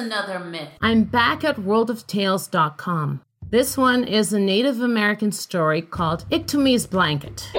Another 0.03 0.39
myth. 0.39 0.69
I'm 0.81 1.05
back 1.05 1.43
at 1.43 1.55
worldoftales.com. 1.55 3.21
This 3.49 3.77
one 3.77 4.03
is 4.03 4.33
a 4.33 4.39
Native 4.39 4.81
American 4.81 5.31
story 5.31 5.81
called 5.81 6.25
Iktomi's 6.29 6.85
Blanket. 6.85 7.49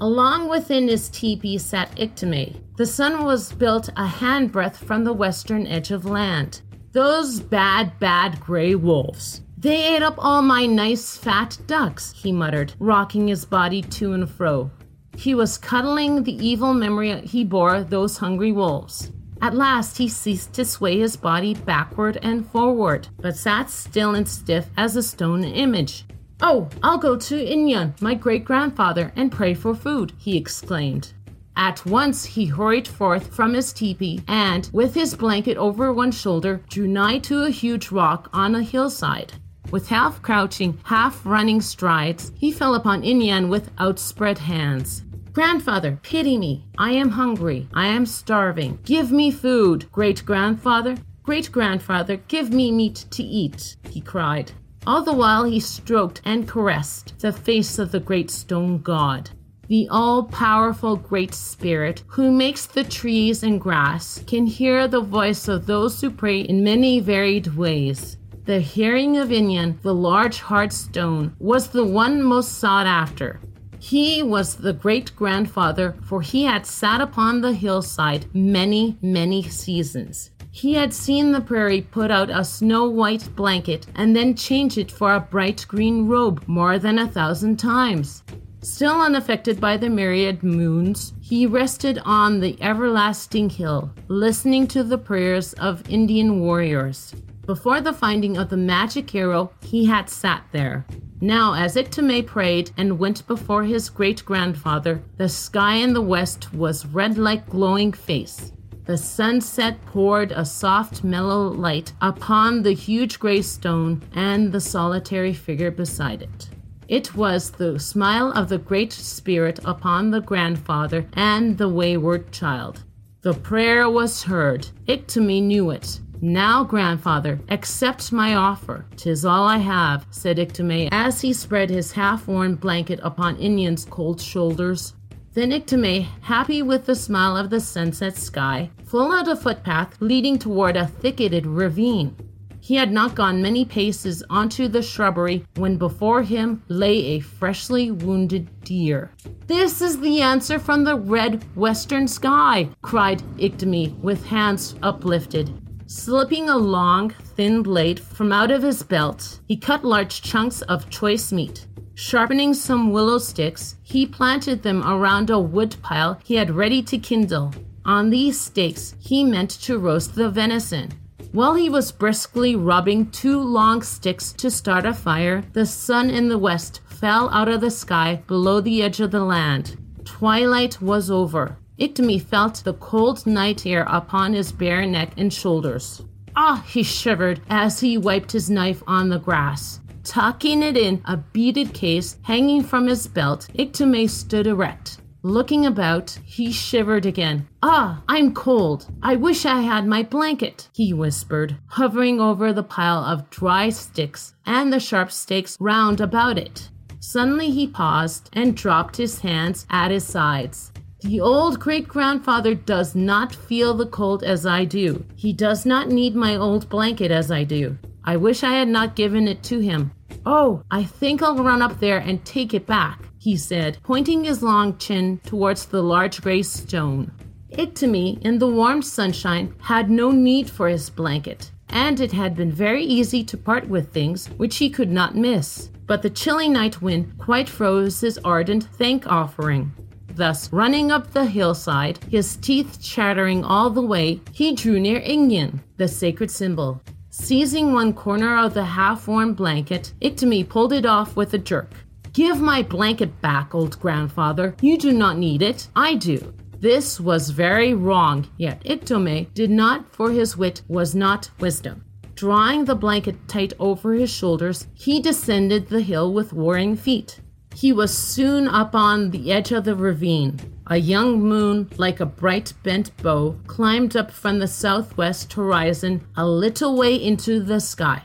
Along 0.00 0.48
within 0.48 0.88
his 0.88 1.08
teepee 1.08 1.58
sat 1.58 1.94
Iktomi. 1.96 2.56
The 2.76 2.86
sun 2.86 3.24
was 3.24 3.52
built 3.52 3.90
a 3.90 4.08
handbreadth 4.08 4.76
from 4.76 5.04
the 5.04 5.12
western 5.12 5.66
edge 5.68 5.92
of 5.92 6.04
land. 6.04 6.62
Those 6.92 7.40
bad, 7.40 7.98
bad 8.00 8.40
gray 8.40 8.74
wolves. 8.74 9.42
They 9.56 9.94
ate 9.94 10.02
up 10.02 10.16
all 10.18 10.42
my 10.42 10.66
nice 10.66 11.16
fat 11.16 11.58
ducks, 11.66 12.12
he 12.12 12.32
muttered, 12.32 12.74
rocking 12.80 13.28
his 13.28 13.44
body 13.44 13.82
to 13.82 14.12
and 14.14 14.28
fro. 14.28 14.70
He 15.16 15.34
was 15.34 15.58
cuddling 15.58 16.22
the 16.22 16.46
evil 16.46 16.74
memory 16.74 17.20
he 17.20 17.44
bore 17.44 17.82
those 17.82 18.18
hungry 18.18 18.52
wolves. 18.52 19.10
At 19.40 19.54
last 19.54 19.98
he 19.98 20.08
ceased 20.08 20.52
to 20.54 20.64
sway 20.64 20.98
his 20.98 21.16
body 21.16 21.54
backward 21.54 22.18
and 22.22 22.46
forward, 22.46 23.08
but 23.20 23.36
sat 23.36 23.70
still 23.70 24.14
and 24.14 24.26
stiff 24.26 24.68
as 24.76 24.96
a 24.96 25.02
stone 25.02 25.44
image. 25.44 26.04
Oh, 26.40 26.68
I'll 26.82 26.98
go 26.98 27.16
to 27.16 27.34
Inyan, 27.36 28.00
my 28.00 28.14
great 28.14 28.44
grandfather, 28.44 29.12
and 29.16 29.30
pray 29.30 29.54
for 29.54 29.74
food, 29.74 30.12
he 30.18 30.36
exclaimed. 30.36 31.12
At 31.56 31.86
once 31.86 32.24
he 32.24 32.46
hurried 32.46 32.88
forth 32.88 33.32
from 33.32 33.54
his 33.54 33.72
teepee 33.72 34.22
and, 34.26 34.68
with 34.72 34.94
his 34.94 35.14
blanket 35.14 35.56
over 35.56 35.92
one 35.92 36.10
shoulder, 36.10 36.60
drew 36.68 36.88
nigh 36.88 37.18
to 37.20 37.44
a 37.44 37.50
huge 37.50 37.92
rock 37.92 38.28
on 38.32 38.56
a 38.56 38.62
hillside. 38.62 39.34
With 39.70 39.88
half 39.88 40.20
crouching, 40.20 40.78
half 40.84 41.24
running 41.24 41.60
strides, 41.60 42.32
he 42.36 42.50
fell 42.50 42.74
upon 42.74 43.02
Inyan 43.02 43.48
with 43.48 43.70
outspread 43.78 44.38
hands. 44.38 45.03
Grandfather, 45.34 45.98
pity 46.00 46.38
me. 46.38 46.64
I 46.78 46.92
am 46.92 47.10
hungry. 47.10 47.66
I 47.74 47.88
am 47.88 48.06
starving. 48.06 48.78
Give 48.84 49.10
me 49.10 49.32
food. 49.32 49.90
Great 49.90 50.24
grandfather, 50.24 50.96
great 51.24 51.50
grandfather, 51.50 52.18
give 52.28 52.52
me 52.52 52.70
meat 52.70 53.04
to 53.10 53.24
eat, 53.24 53.74
he 53.90 54.00
cried. 54.00 54.52
All 54.86 55.02
the 55.02 55.12
while 55.12 55.42
he 55.42 55.58
stroked 55.58 56.22
and 56.24 56.46
caressed 56.46 57.18
the 57.18 57.32
face 57.32 57.80
of 57.80 57.90
the 57.90 57.98
great 57.98 58.30
stone 58.30 58.78
god. 58.78 59.30
The 59.66 59.88
all 59.90 60.22
powerful 60.22 60.94
Great 60.94 61.34
Spirit, 61.34 62.04
who 62.06 62.30
makes 62.30 62.66
the 62.66 62.84
trees 62.84 63.42
and 63.42 63.60
grass, 63.60 64.22
can 64.28 64.46
hear 64.46 64.86
the 64.86 65.00
voice 65.00 65.48
of 65.48 65.66
those 65.66 66.00
who 66.00 66.10
pray 66.10 66.42
in 66.42 66.62
many 66.62 67.00
varied 67.00 67.56
ways. 67.56 68.18
The 68.44 68.60
hearing 68.60 69.16
of 69.16 69.30
Inyan, 69.30 69.82
the 69.82 69.94
large 69.94 70.38
hard 70.38 70.72
stone, 70.72 71.34
was 71.40 71.70
the 71.70 71.84
one 71.84 72.22
most 72.22 72.58
sought 72.58 72.86
after. 72.86 73.40
He 73.84 74.22
was 74.22 74.54
the 74.54 74.72
great 74.72 75.14
grandfather, 75.14 75.94
for 76.04 76.22
he 76.22 76.44
had 76.44 76.64
sat 76.64 77.02
upon 77.02 77.42
the 77.42 77.52
hillside 77.52 78.24
many, 78.34 78.96
many 79.02 79.42
seasons. 79.42 80.30
He 80.50 80.72
had 80.72 80.94
seen 80.94 81.32
the 81.32 81.42
prairie 81.42 81.82
put 81.82 82.10
out 82.10 82.30
a 82.30 82.46
snow 82.46 82.88
white 82.88 83.28
blanket 83.36 83.86
and 83.94 84.16
then 84.16 84.36
change 84.36 84.78
it 84.78 84.90
for 84.90 85.14
a 85.14 85.20
bright 85.20 85.66
green 85.68 86.06
robe 86.06 86.42
more 86.46 86.78
than 86.78 86.98
a 86.98 87.06
thousand 87.06 87.58
times. 87.58 88.22
Still 88.62 89.02
unaffected 89.02 89.60
by 89.60 89.76
the 89.76 89.90
myriad 89.90 90.42
moons, 90.42 91.12
he 91.20 91.44
rested 91.44 91.98
on 92.06 92.40
the 92.40 92.56
everlasting 92.62 93.50
hill, 93.50 93.92
listening 94.08 94.66
to 94.68 94.82
the 94.82 94.96
prayers 94.96 95.52
of 95.54 95.86
Indian 95.90 96.40
warriors. 96.40 97.14
Before 97.44 97.82
the 97.82 97.92
finding 97.92 98.38
of 98.38 98.48
the 98.48 98.56
magic 98.56 99.14
arrow, 99.14 99.52
he 99.60 99.84
had 99.84 100.08
sat 100.08 100.46
there. 100.52 100.86
Now, 101.20 101.54
as 101.54 101.76
Iktomi 101.76 102.26
prayed 102.26 102.70
and 102.76 102.98
went 102.98 103.26
before 103.26 103.64
his 103.64 103.88
great 103.88 104.24
grandfather, 104.24 105.02
the 105.16 105.28
sky 105.28 105.76
in 105.76 105.94
the 105.94 106.02
west 106.02 106.52
was 106.52 106.86
red 106.86 107.16
like 107.16 107.48
glowing 107.48 107.92
face. 107.92 108.52
The 108.84 108.98
sunset 108.98 109.84
poured 109.86 110.32
a 110.32 110.44
soft, 110.44 111.02
mellow 111.04 111.48
light 111.48 111.94
upon 112.02 112.62
the 112.62 112.74
huge 112.74 113.18
gray 113.18 113.40
stone 113.40 114.02
and 114.14 114.52
the 114.52 114.60
solitary 114.60 115.32
figure 115.32 115.70
beside 115.70 116.20
it. 116.20 116.50
It 116.86 117.14
was 117.14 117.52
the 117.52 117.78
smile 117.78 118.30
of 118.32 118.50
the 118.50 118.58
Great 118.58 118.92
Spirit 118.92 119.58
upon 119.64 120.10
the 120.10 120.20
grandfather 120.20 121.06
and 121.14 121.56
the 121.56 121.68
wayward 121.68 122.30
child. 122.30 122.84
The 123.22 123.32
prayer 123.32 123.88
was 123.88 124.24
heard. 124.24 124.68
Iktomi 124.86 125.42
knew 125.42 125.70
it. 125.70 126.00
Now, 126.26 126.64
grandfather, 126.64 127.38
accept 127.50 128.10
my 128.10 128.34
offer. 128.34 128.86
Tis 128.96 129.26
all 129.26 129.44
I 129.44 129.58
have, 129.58 130.06
said 130.08 130.38
Iktomi 130.38 130.88
as 130.90 131.20
he 131.20 131.34
spread 131.34 131.68
his 131.68 131.92
half 131.92 132.26
worn 132.26 132.54
blanket 132.54 132.98
upon 133.02 133.36
Inyan's 133.36 133.84
cold 133.84 134.22
shoulders. 134.22 134.94
Then 135.34 135.50
Iktomi, 135.50 136.06
happy 136.22 136.62
with 136.62 136.86
the 136.86 136.94
smile 136.94 137.36
of 137.36 137.50
the 137.50 137.60
sunset 137.60 138.16
sky, 138.16 138.70
followed 138.84 139.28
a 139.28 139.36
footpath 139.36 140.00
leading 140.00 140.38
toward 140.38 140.78
a 140.78 140.86
thicketed 140.86 141.44
ravine. 141.44 142.16
He 142.58 142.76
had 142.76 142.90
not 142.90 143.14
gone 143.14 143.42
many 143.42 143.66
paces 143.66 144.22
onto 144.30 144.66
the 144.66 144.80
shrubbery 144.80 145.44
when 145.56 145.76
before 145.76 146.22
him 146.22 146.62
lay 146.68 147.04
a 147.04 147.20
freshly 147.20 147.90
wounded 147.90 148.48
deer. 148.62 149.10
This 149.46 149.82
is 149.82 150.00
the 150.00 150.22
answer 150.22 150.58
from 150.58 150.84
the 150.84 150.96
red 150.96 151.44
western 151.54 152.08
sky, 152.08 152.70
cried 152.80 153.22
Iktomi 153.36 153.94
with 153.98 154.24
hands 154.24 154.74
uplifted. 154.82 155.52
Slipping 155.96 156.48
a 156.48 156.56
long, 156.56 157.10
thin 157.36 157.62
blade 157.62 158.00
from 158.00 158.32
out 158.32 158.50
of 158.50 158.64
his 158.64 158.82
belt, 158.82 159.38
he 159.46 159.56
cut 159.56 159.84
large 159.84 160.22
chunks 160.22 160.60
of 160.62 160.90
choice 160.90 161.30
meat. 161.30 161.66
Sharpening 161.94 162.52
some 162.52 162.90
willow 162.90 163.18
sticks, 163.18 163.76
he 163.84 164.04
planted 164.04 164.64
them 164.64 164.82
around 164.82 165.30
a 165.30 165.38
wood 165.38 165.76
pile 165.82 166.18
he 166.24 166.34
had 166.34 166.50
ready 166.50 166.82
to 166.82 166.98
kindle. 166.98 167.54
On 167.84 168.10
these 168.10 168.38
stakes, 168.38 168.96
he 168.98 169.22
meant 169.22 169.50
to 169.62 169.78
roast 169.78 170.16
the 170.16 170.28
venison. 170.28 170.90
While 171.30 171.54
he 171.54 171.70
was 171.70 171.92
briskly 171.92 172.56
rubbing 172.56 173.12
two 173.12 173.40
long 173.40 173.80
sticks 173.80 174.32
to 174.32 174.50
start 174.50 174.84
a 174.84 174.92
fire, 174.92 175.44
the 175.52 175.64
sun 175.64 176.10
in 176.10 176.28
the 176.28 176.38
west 176.38 176.80
fell 176.88 177.30
out 177.30 177.48
of 177.48 177.60
the 177.60 177.70
sky 177.70 178.20
below 178.26 178.60
the 178.60 178.82
edge 178.82 178.98
of 178.98 179.12
the 179.12 179.24
land. 179.24 179.76
Twilight 180.04 180.82
was 180.82 181.08
over. 181.08 181.56
Iktomi 181.78 182.22
felt 182.22 182.62
the 182.64 182.74
cold 182.74 183.26
night 183.26 183.66
air 183.66 183.84
upon 183.88 184.32
his 184.32 184.52
bare 184.52 184.86
neck 184.86 185.12
and 185.16 185.32
shoulders. 185.32 186.02
Ah, 186.36 186.64
he 186.66 186.82
shivered 186.82 187.40
as 187.48 187.80
he 187.80 187.98
wiped 187.98 188.32
his 188.32 188.50
knife 188.50 188.82
on 188.86 189.08
the 189.08 189.18
grass. 189.18 189.80
Tucking 190.04 190.62
it 190.62 190.76
in 190.76 191.02
a 191.06 191.16
beaded 191.16 191.72
case 191.72 192.18
hanging 192.22 192.62
from 192.62 192.86
his 192.86 193.06
belt, 193.06 193.48
Iktomi 193.54 194.08
stood 194.08 194.46
erect. 194.46 194.98
Looking 195.22 195.64
about, 195.64 196.18
he 196.22 196.52
shivered 196.52 197.06
again. 197.06 197.48
Ah, 197.62 198.02
I'm 198.06 198.34
cold. 198.34 198.86
I 199.02 199.16
wish 199.16 199.46
I 199.46 199.62
had 199.62 199.86
my 199.86 200.02
blanket, 200.02 200.68
he 200.74 200.92
whispered, 200.92 201.56
hovering 201.66 202.20
over 202.20 202.52
the 202.52 202.62
pile 202.62 203.02
of 203.02 203.30
dry 203.30 203.70
sticks 203.70 204.34
and 204.44 204.70
the 204.70 204.78
sharp 204.78 205.10
stakes 205.10 205.56
round 205.58 206.02
about 206.02 206.36
it. 206.36 206.68
Suddenly 207.00 207.50
he 207.50 207.66
paused 207.66 208.28
and 208.34 208.54
dropped 208.54 208.98
his 208.98 209.20
hands 209.20 209.66
at 209.70 209.90
his 209.90 210.04
sides. 210.04 210.72
The 211.04 211.20
old 211.20 211.60
great 211.60 211.86
grandfather 211.86 212.54
does 212.54 212.94
not 212.94 213.34
feel 213.34 213.74
the 213.74 213.84
cold 213.84 214.24
as 214.24 214.46
I 214.46 214.64
do. 214.64 215.04
He 215.14 215.34
does 215.34 215.66
not 215.66 215.90
need 215.90 216.14
my 216.14 216.34
old 216.34 216.70
blanket 216.70 217.10
as 217.10 217.30
I 217.30 217.44
do. 217.44 217.76
I 218.04 218.16
wish 218.16 218.42
I 218.42 218.54
had 218.54 218.68
not 218.68 218.96
given 218.96 219.28
it 219.28 219.42
to 219.42 219.58
him. 219.58 219.92
Oh, 220.24 220.62
I 220.70 220.84
think 220.84 221.22
I'll 221.22 221.44
run 221.44 221.60
up 221.60 221.78
there 221.78 221.98
and 221.98 222.24
take 222.24 222.54
it 222.54 222.66
back, 222.66 223.02
he 223.18 223.36
said, 223.36 223.76
pointing 223.82 224.24
his 224.24 224.42
long 224.42 224.78
chin 224.78 225.20
towards 225.26 225.66
the 225.66 225.82
large 225.82 226.22
gray 226.22 226.42
stone. 226.42 227.12
Iktomi, 227.52 228.24
in 228.24 228.38
the 228.38 228.48
warm 228.48 228.80
sunshine, 228.80 229.54
had 229.60 229.90
no 229.90 230.10
need 230.10 230.48
for 230.48 230.68
his 230.68 230.88
blanket, 230.88 231.50
and 231.68 232.00
it 232.00 232.12
had 232.12 232.34
been 232.34 232.50
very 232.50 232.82
easy 232.82 233.22
to 233.24 233.36
part 233.36 233.68
with 233.68 233.92
things 233.92 234.28
which 234.38 234.56
he 234.56 234.70
could 234.70 234.90
not 234.90 235.14
miss. 235.14 235.68
But 235.86 236.00
the 236.00 236.08
chilly 236.08 236.48
night 236.48 236.80
wind 236.80 237.18
quite 237.18 237.50
froze 237.50 238.00
his 238.00 238.16
ardent 238.24 238.64
thank 238.78 239.06
offering. 239.06 239.70
Thus, 240.16 240.52
running 240.52 240.92
up 240.92 241.12
the 241.12 241.24
hillside, 241.24 241.98
his 242.08 242.36
teeth 242.36 242.78
chattering 242.80 243.42
all 243.42 243.68
the 243.70 243.82
way, 243.82 244.20
he 244.32 244.54
drew 244.54 244.78
near 244.78 245.00
Inyan, 245.00 245.58
the 245.76 245.88
sacred 245.88 246.30
symbol. 246.30 246.80
Seizing 247.10 247.72
one 247.72 247.92
corner 247.92 248.36
of 248.36 248.54
the 248.54 248.64
half 248.64 249.08
worn 249.08 249.34
blanket, 249.34 249.92
Iktomi 250.00 250.48
pulled 250.48 250.72
it 250.72 250.86
off 250.86 251.16
with 251.16 251.34
a 251.34 251.38
jerk. 251.38 251.70
Give 252.12 252.40
my 252.40 252.62
blanket 252.62 253.20
back, 253.20 253.54
old 253.54 253.78
grandfather. 253.80 254.54
You 254.60 254.78
do 254.78 254.92
not 254.92 255.18
need 255.18 255.42
it. 255.42 255.68
I 255.74 255.96
do. 255.96 256.32
This 256.60 257.00
was 257.00 257.30
very 257.30 257.74
wrong, 257.74 258.28
yet 258.36 258.62
Iktomi 258.64 259.34
did 259.34 259.50
not, 259.50 259.92
for 259.92 260.10
his 260.10 260.36
wit 260.36 260.62
was 260.68 260.94
not 260.94 261.30
wisdom. 261.40 261.84
Drawing 262.14 262.64
the 262.64 262.76
blanket 262.76 263.16
tight 263.26 263.52
over 263.58 263.92
his 263.94 264.10
shoulders, 264.10 264.68
he 264.74 265.00
descended 265.00 265.68
the 265.68 265.80
hill 265.80 266.12
with 266.12 266.32
warring 266.32 266.76
feet. 266.76 267.20
He 267.54 267.72
was 267.72 267.96
soon 267.96 268.48
up 268.48 268.74
on 268.74 269.10
the 269.10 269.30
edge 269.30 269.52
of 269.52 269.64
the 269.64 269.76
ravine. 269.76 270.40
A 270.66 270.76
young 270.76 271.20
moon, 271.20 271.70
like 271.76 272.00
a 272.00 272.06
bright 272.06 272.52
bent 272.62 272.96
bow, 273.02 273.38
climbed 273.46 273.96
up 273.96 274.10
from 274.10 274.38
the 274.38 274.48
southwest 274.48 275.32
horizon 275.32 276.06
a 276.16 276.26
little 276.26 276.76
way 276.76 276.96
into 276.96 277.40
the 277.40 277.60
sky. 277.60 278.02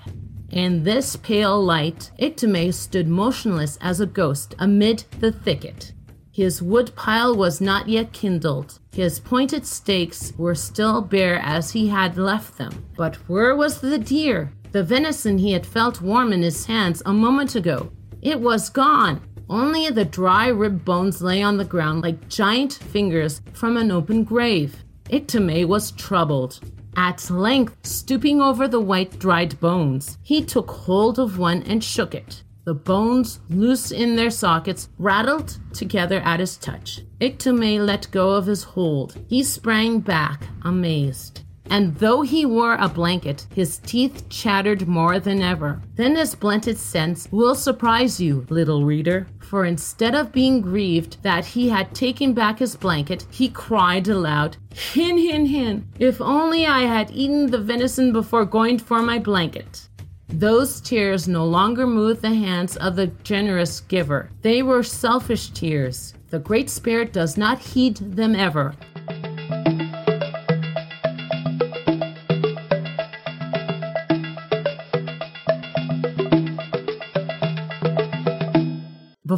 In 0.51 0.83
this 0.83 1.15
pale 1.15 1.63
light, 1.63 2.11
Iktomi 2.19 2.73
stood 2.73 3.07
motionless 3.07 3.77
as 3.81 3.99
a 3.99 4.05
ghost 4.05 4.55
amid 4.59 5.03
the 5.19 5.31
thicket. 5.31 5.93
His 6.31 6.61
wood 6.61 6.95
pile 6.95 7.35
was 7.35 7.59
not 7.59 7.89
yet 7.89 8.13
kindled. 8.13 8.79
His 8.93 9.19
pointed 9.19 9.65
stakes 9.65 10.31
were 10.37 10.55
still 10.55 11.01
bare 11.01 11.39
as 11.39 11.71
he 11.71 11.87
had 11.87 12.17
left 12.17 12.57
them. 12.57 12.85
But 12.95 13.15
where 13.27 13.55
was 13.55 13.81
the 13.81 13.97
deer? 13.97 14.51
The 14.71 14.83
venison 14.83 15.37
he 15.37 15.51
had 15.53 15.65
felt 15.65 16.01
warm 16.01 16.31
in 16.33 16.41
his 16.41 16.65
hands 16.65 17.01
a 17.05 17.13
moment 17.13 17.55
ago. 17.55 17.91
It 18.21 18.39
was 18.41 18.69
gone. 18.69 19.21
Only 19.49 19.89
the 19.89 20.05
dry 20.05 20.47
rib 20.47 20.85
bones 20.85 21.21
lay 21.21 21.41
on 21.41 21.57
the 21.57 21.65
ground 21.65 22.03
like 22.03 22.29
giant 22.29 22.73
fingers 22.73 23.41
from 23.53 23.77
an 23.77 23.91
open 23.91 24.23
grave. 24.23 24.83
Iktomi 25.09 25.65
was 25.65 25.91
troubled. 25.91 26.59
At 26.95 27.29
length, 27.31 27.75
stooping 27.83 28.41
over 28.41 28.67
the 28.67 28.79
white 28.79 29.17
dried 29.17 29.59
bones, 29.59 30.17
he 30.21 30.43
took 30.43 30.69
hold 30.69 31.17
of 31.17 31.39
one 31.39 31.63
and 31.63 31.83
shook 31.83 32.13
it. 32.13 32.43
The 32.65 32.75
bones, 32.75 33.39
loose 33.49 33.91
in 33.91 34.15
their 34.15 34.29
sockets, 34.29 34.89
rattled 34.99 35.57
together 35.73 36.19
at 36.19 36.39
his 36.39 36.55
touch. 36.57 37.01
Iktomi 37.19 37.83
let 37.83 38.11
go 38.11 38.31
of 38.31 38.45
his 38.45 38.63
hold. 38.63 39.17
He 39.27 39.41
sprang 39.41 40.01
back, 40.01 40.43
amazed. 40.61 41.41
And 41.71 41.95
though 41.95 42.21
he 42.21 42.45
wore 42.45 42.75
a 42.75 42.89
blanket, 42.89 43.45
his 43.53 43.77
teeth 43.77 44.27
chattered 44.29 44.87
more 44.87 45.19
than 45.19 45.41
ever. 45.41 45.81
Then 45.95 46.15
his 46.15 46.33
blunted 46.33 46.77
sense 46.77 47.27
will 47.31 47.55
surprise 47.55 48.19
you, 48.19 48.45
little 48.49 48.85
reader. 48.85 49.27
For 49.49 49.65
instead 49.65 50.13
of 50.13 50.31
being 50.31 50.61
grieved 50.61 51.23
that 51.23 51.43
he 51.43 51.69
had 51.69 51.95
taken 51.95 52.33
back 52.33 52.59
his 52.59 52.75
blanket, 52.75 53.25
he 53.31 53.49
cried 53.49 54.07
aloud, 54.07 54.57
Hin, 54.75 55.17
hin, 55.17 55.47
hin! 55.47 55.87
If 55.97 56.21
only 56.21 56.67
I 56.67 56.81
had 56.81 57.09
eaten 57.09 57.49
the 57.49 57.57
venison 57.57 58.13
before 58.13 58.45
going 58.45 58.77
for 58.77 59.01
my 59.01 59.17
blanket. 59.17 59.89
Those 60.27 60.79
tears 60.79 61.27
no 61.27 61.45
longer 61.45 61.87
moved 61.87 62.21
the 62.21 62.35
hands 62.35 62.77
of 62.77 62.95
the 62.95 63.07
generous 63.23 63.79
giver. 63.79 64.29
They 64.43 64.61
were 64.61 64.83
selfish 64.83 65.49
tears. 65.49 66.13
The 66.29 66.37
Great 66.37 66.69
Spirit 66.69 67.11
does 67.11 67.35
not 67.35 67.57
heed 67.57 67.97
them 67.97 68.35
ever. 68.35 68.75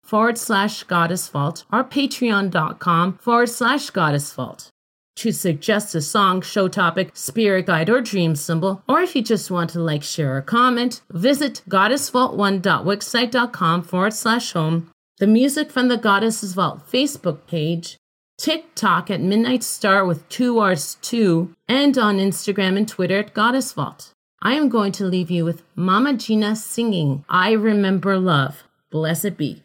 forward 0.06 0.38
slash 0.38 0.84
goddess 0.84 1.28
vault, 1.28 1.64
or 1.72 1.84
patreon.com 1.84 3.18
forward 3.18 3.48
slash 3.48 3.90
goddess 3.90 4.32
vault. 4.32 4.70
To 5.16 5.32
suggest 5.32 5.94
a 5.94 6.02
song, 6.02 6.42
show 6.42 6.68
topic, 6.68 7.12
spirit 7.14 7.64
guide, 7.66 7.88
or 7.88 8.02
dream 8.02 8.36
symbol, 8.36 8.82
or 8.86 9.00
if 9.00 9.16
you 9.16 9.22
just 9.22 9.50
want 9.50 9.70
to 9.70 9.80
like, 9.80 10.02
share, 10.02 10.36
or 10.36 10.42
comment, 10.42 11.00
visit 11.10 11.62
goddessvault1.wixsite.com 11.68 13.82
forward 13.82 14.12
slash 14.12 14.52
home, 14.52 14.90
the 15.18 15.26
Music 15.26 15.70
from 15.70 15.88
the 15.88 15.96
Goddess's 15.96 16.52
Vault 16.52 16.86
Facebook 16.86 17.46
page, 17.46 17.96
TikTok 18.38 19.10
at 19.10 19.22
Midnight 19.22 19.62
Star 19.62 20.04
with 20.04 20.28
two 20.28 20.58
R's 20.58 20.98
two, 21.00 21.54
and 21.66 21.96
on 21.96 22.18
Instagram 22.18 22.76
and 22.76 22.86
Twitter 22.86 23.20
at 23.20 23.32
Goddess 23.32 23.72
Vault. 23.72 24.12
I 24.42 24.52
am 24.52 24.68
going 24.68 24.92
to 24.92 25.06
leave 25.06 25.30
you 25.30 25.46
with 25.46 25.62
Mama 25.74 26.12
Gina 26.12 26.56
singing 26.56 27.24
I 27.30 27.52
Remember 27.52 28.18
Love. 28.18 28.64
Blessed 28.90 29.38
be. 29.38 29.62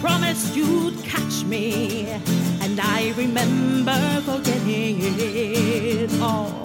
Promised 0.00 0.56
you'd 0.56 0.96
catch 1.04 1.44
me. 1.44 2.08
And 2.62 2.80
I 2.80 3.12
remember 3.16 3.98
forgetting 4.24 4.98
it 5.00 6.10
all. 6.20 6.62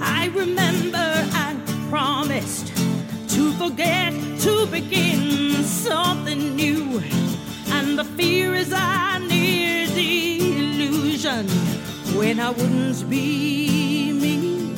I 0.00 0.30
remember 0.34 0.98
I 0.98 1.56
promised 1.90 2.68
to 3.34 3.52
forget, 3.52 4.12
to 4.40 4.66
begin 4.66 5.64
something 5.64 6.54
new. 6.54 7.02
And 7.70 7.98
the 7.98 8.04
fear 8.04 8.54
is 8.54 8.72
I 8.72 9.18
near 9.18 9.86
the 9.88 10.58
illusion 10.58 11.48
when 12.16 12.38
I 12.38 12.50
wouldn't 12.50 13.08
be 13.10 14.12
me, 14.12 14.74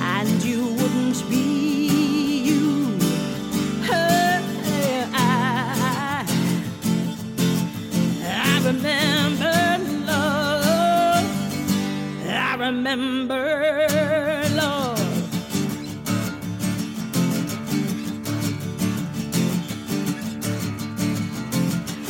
and 0.00 0.42
you 0.44 0.66
wouldn't 0.66 1.28
be 1.30 1.53
remember 8.64 9.78
love. 10.06 11.24
I 12.26 12.56
remember 12.58 14.48
love. 14.54 15.00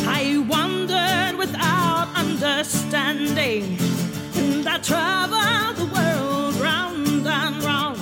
I 0.07 0.45
wandered 0.49 1.39
without 1.39 2.09
understanding, 2.15 3.77
and 4.37 4.69
I 4.69 4.79
traveled 4.79 5.77
the 5.77 5.87
world 5.93 6.55
round 6.57 7.27
and 7.27 7.65
round. 7.65 7.99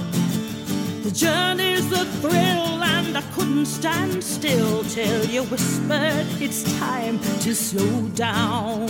The 1.05 1.11
journey's 1.11 1.88
the 1.88 2.05
thrill, 2.20 2.82
and 3.15 3.19
I 3.23 3.33
couldn't 3.33 3.67
stand 3.67 4.25
still 4.25 4.85
till 4.85 5.27
you 5.27 5.43
whispered 5.43 6.27
it's 6.41 6.63
time 6.79 7.19
to 7.41 7.55
slow 7.55 8.09
down. 8.15 8.87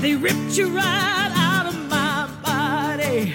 They 0.00 0.14
ripped 0.16 0.56
you 0.56 0.68
right 0.74 1.32
out 1.34 1.66
of 1.66 1.76
my 1.90 2.30
body 2.42 3.34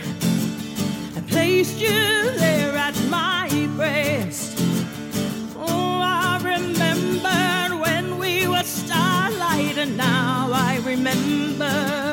and 1.15 1.27
placed 1.27 1.79
you 1.79 2.31
there 2.39 2.75
at 2.75 2.99
my 3.09 3.69
breast. 3.75 4.57
Oh, 5.55 5.99
I 6.01 6.39
remember 6.43 7.77
when 7.79 8.17
we 8.17 8.47
were 8.47 8.63
starlight, 8.63 9.77
and 9.77 9.95
now 9.97 10.49
I 10.51 10.81
remember 10.83 12.12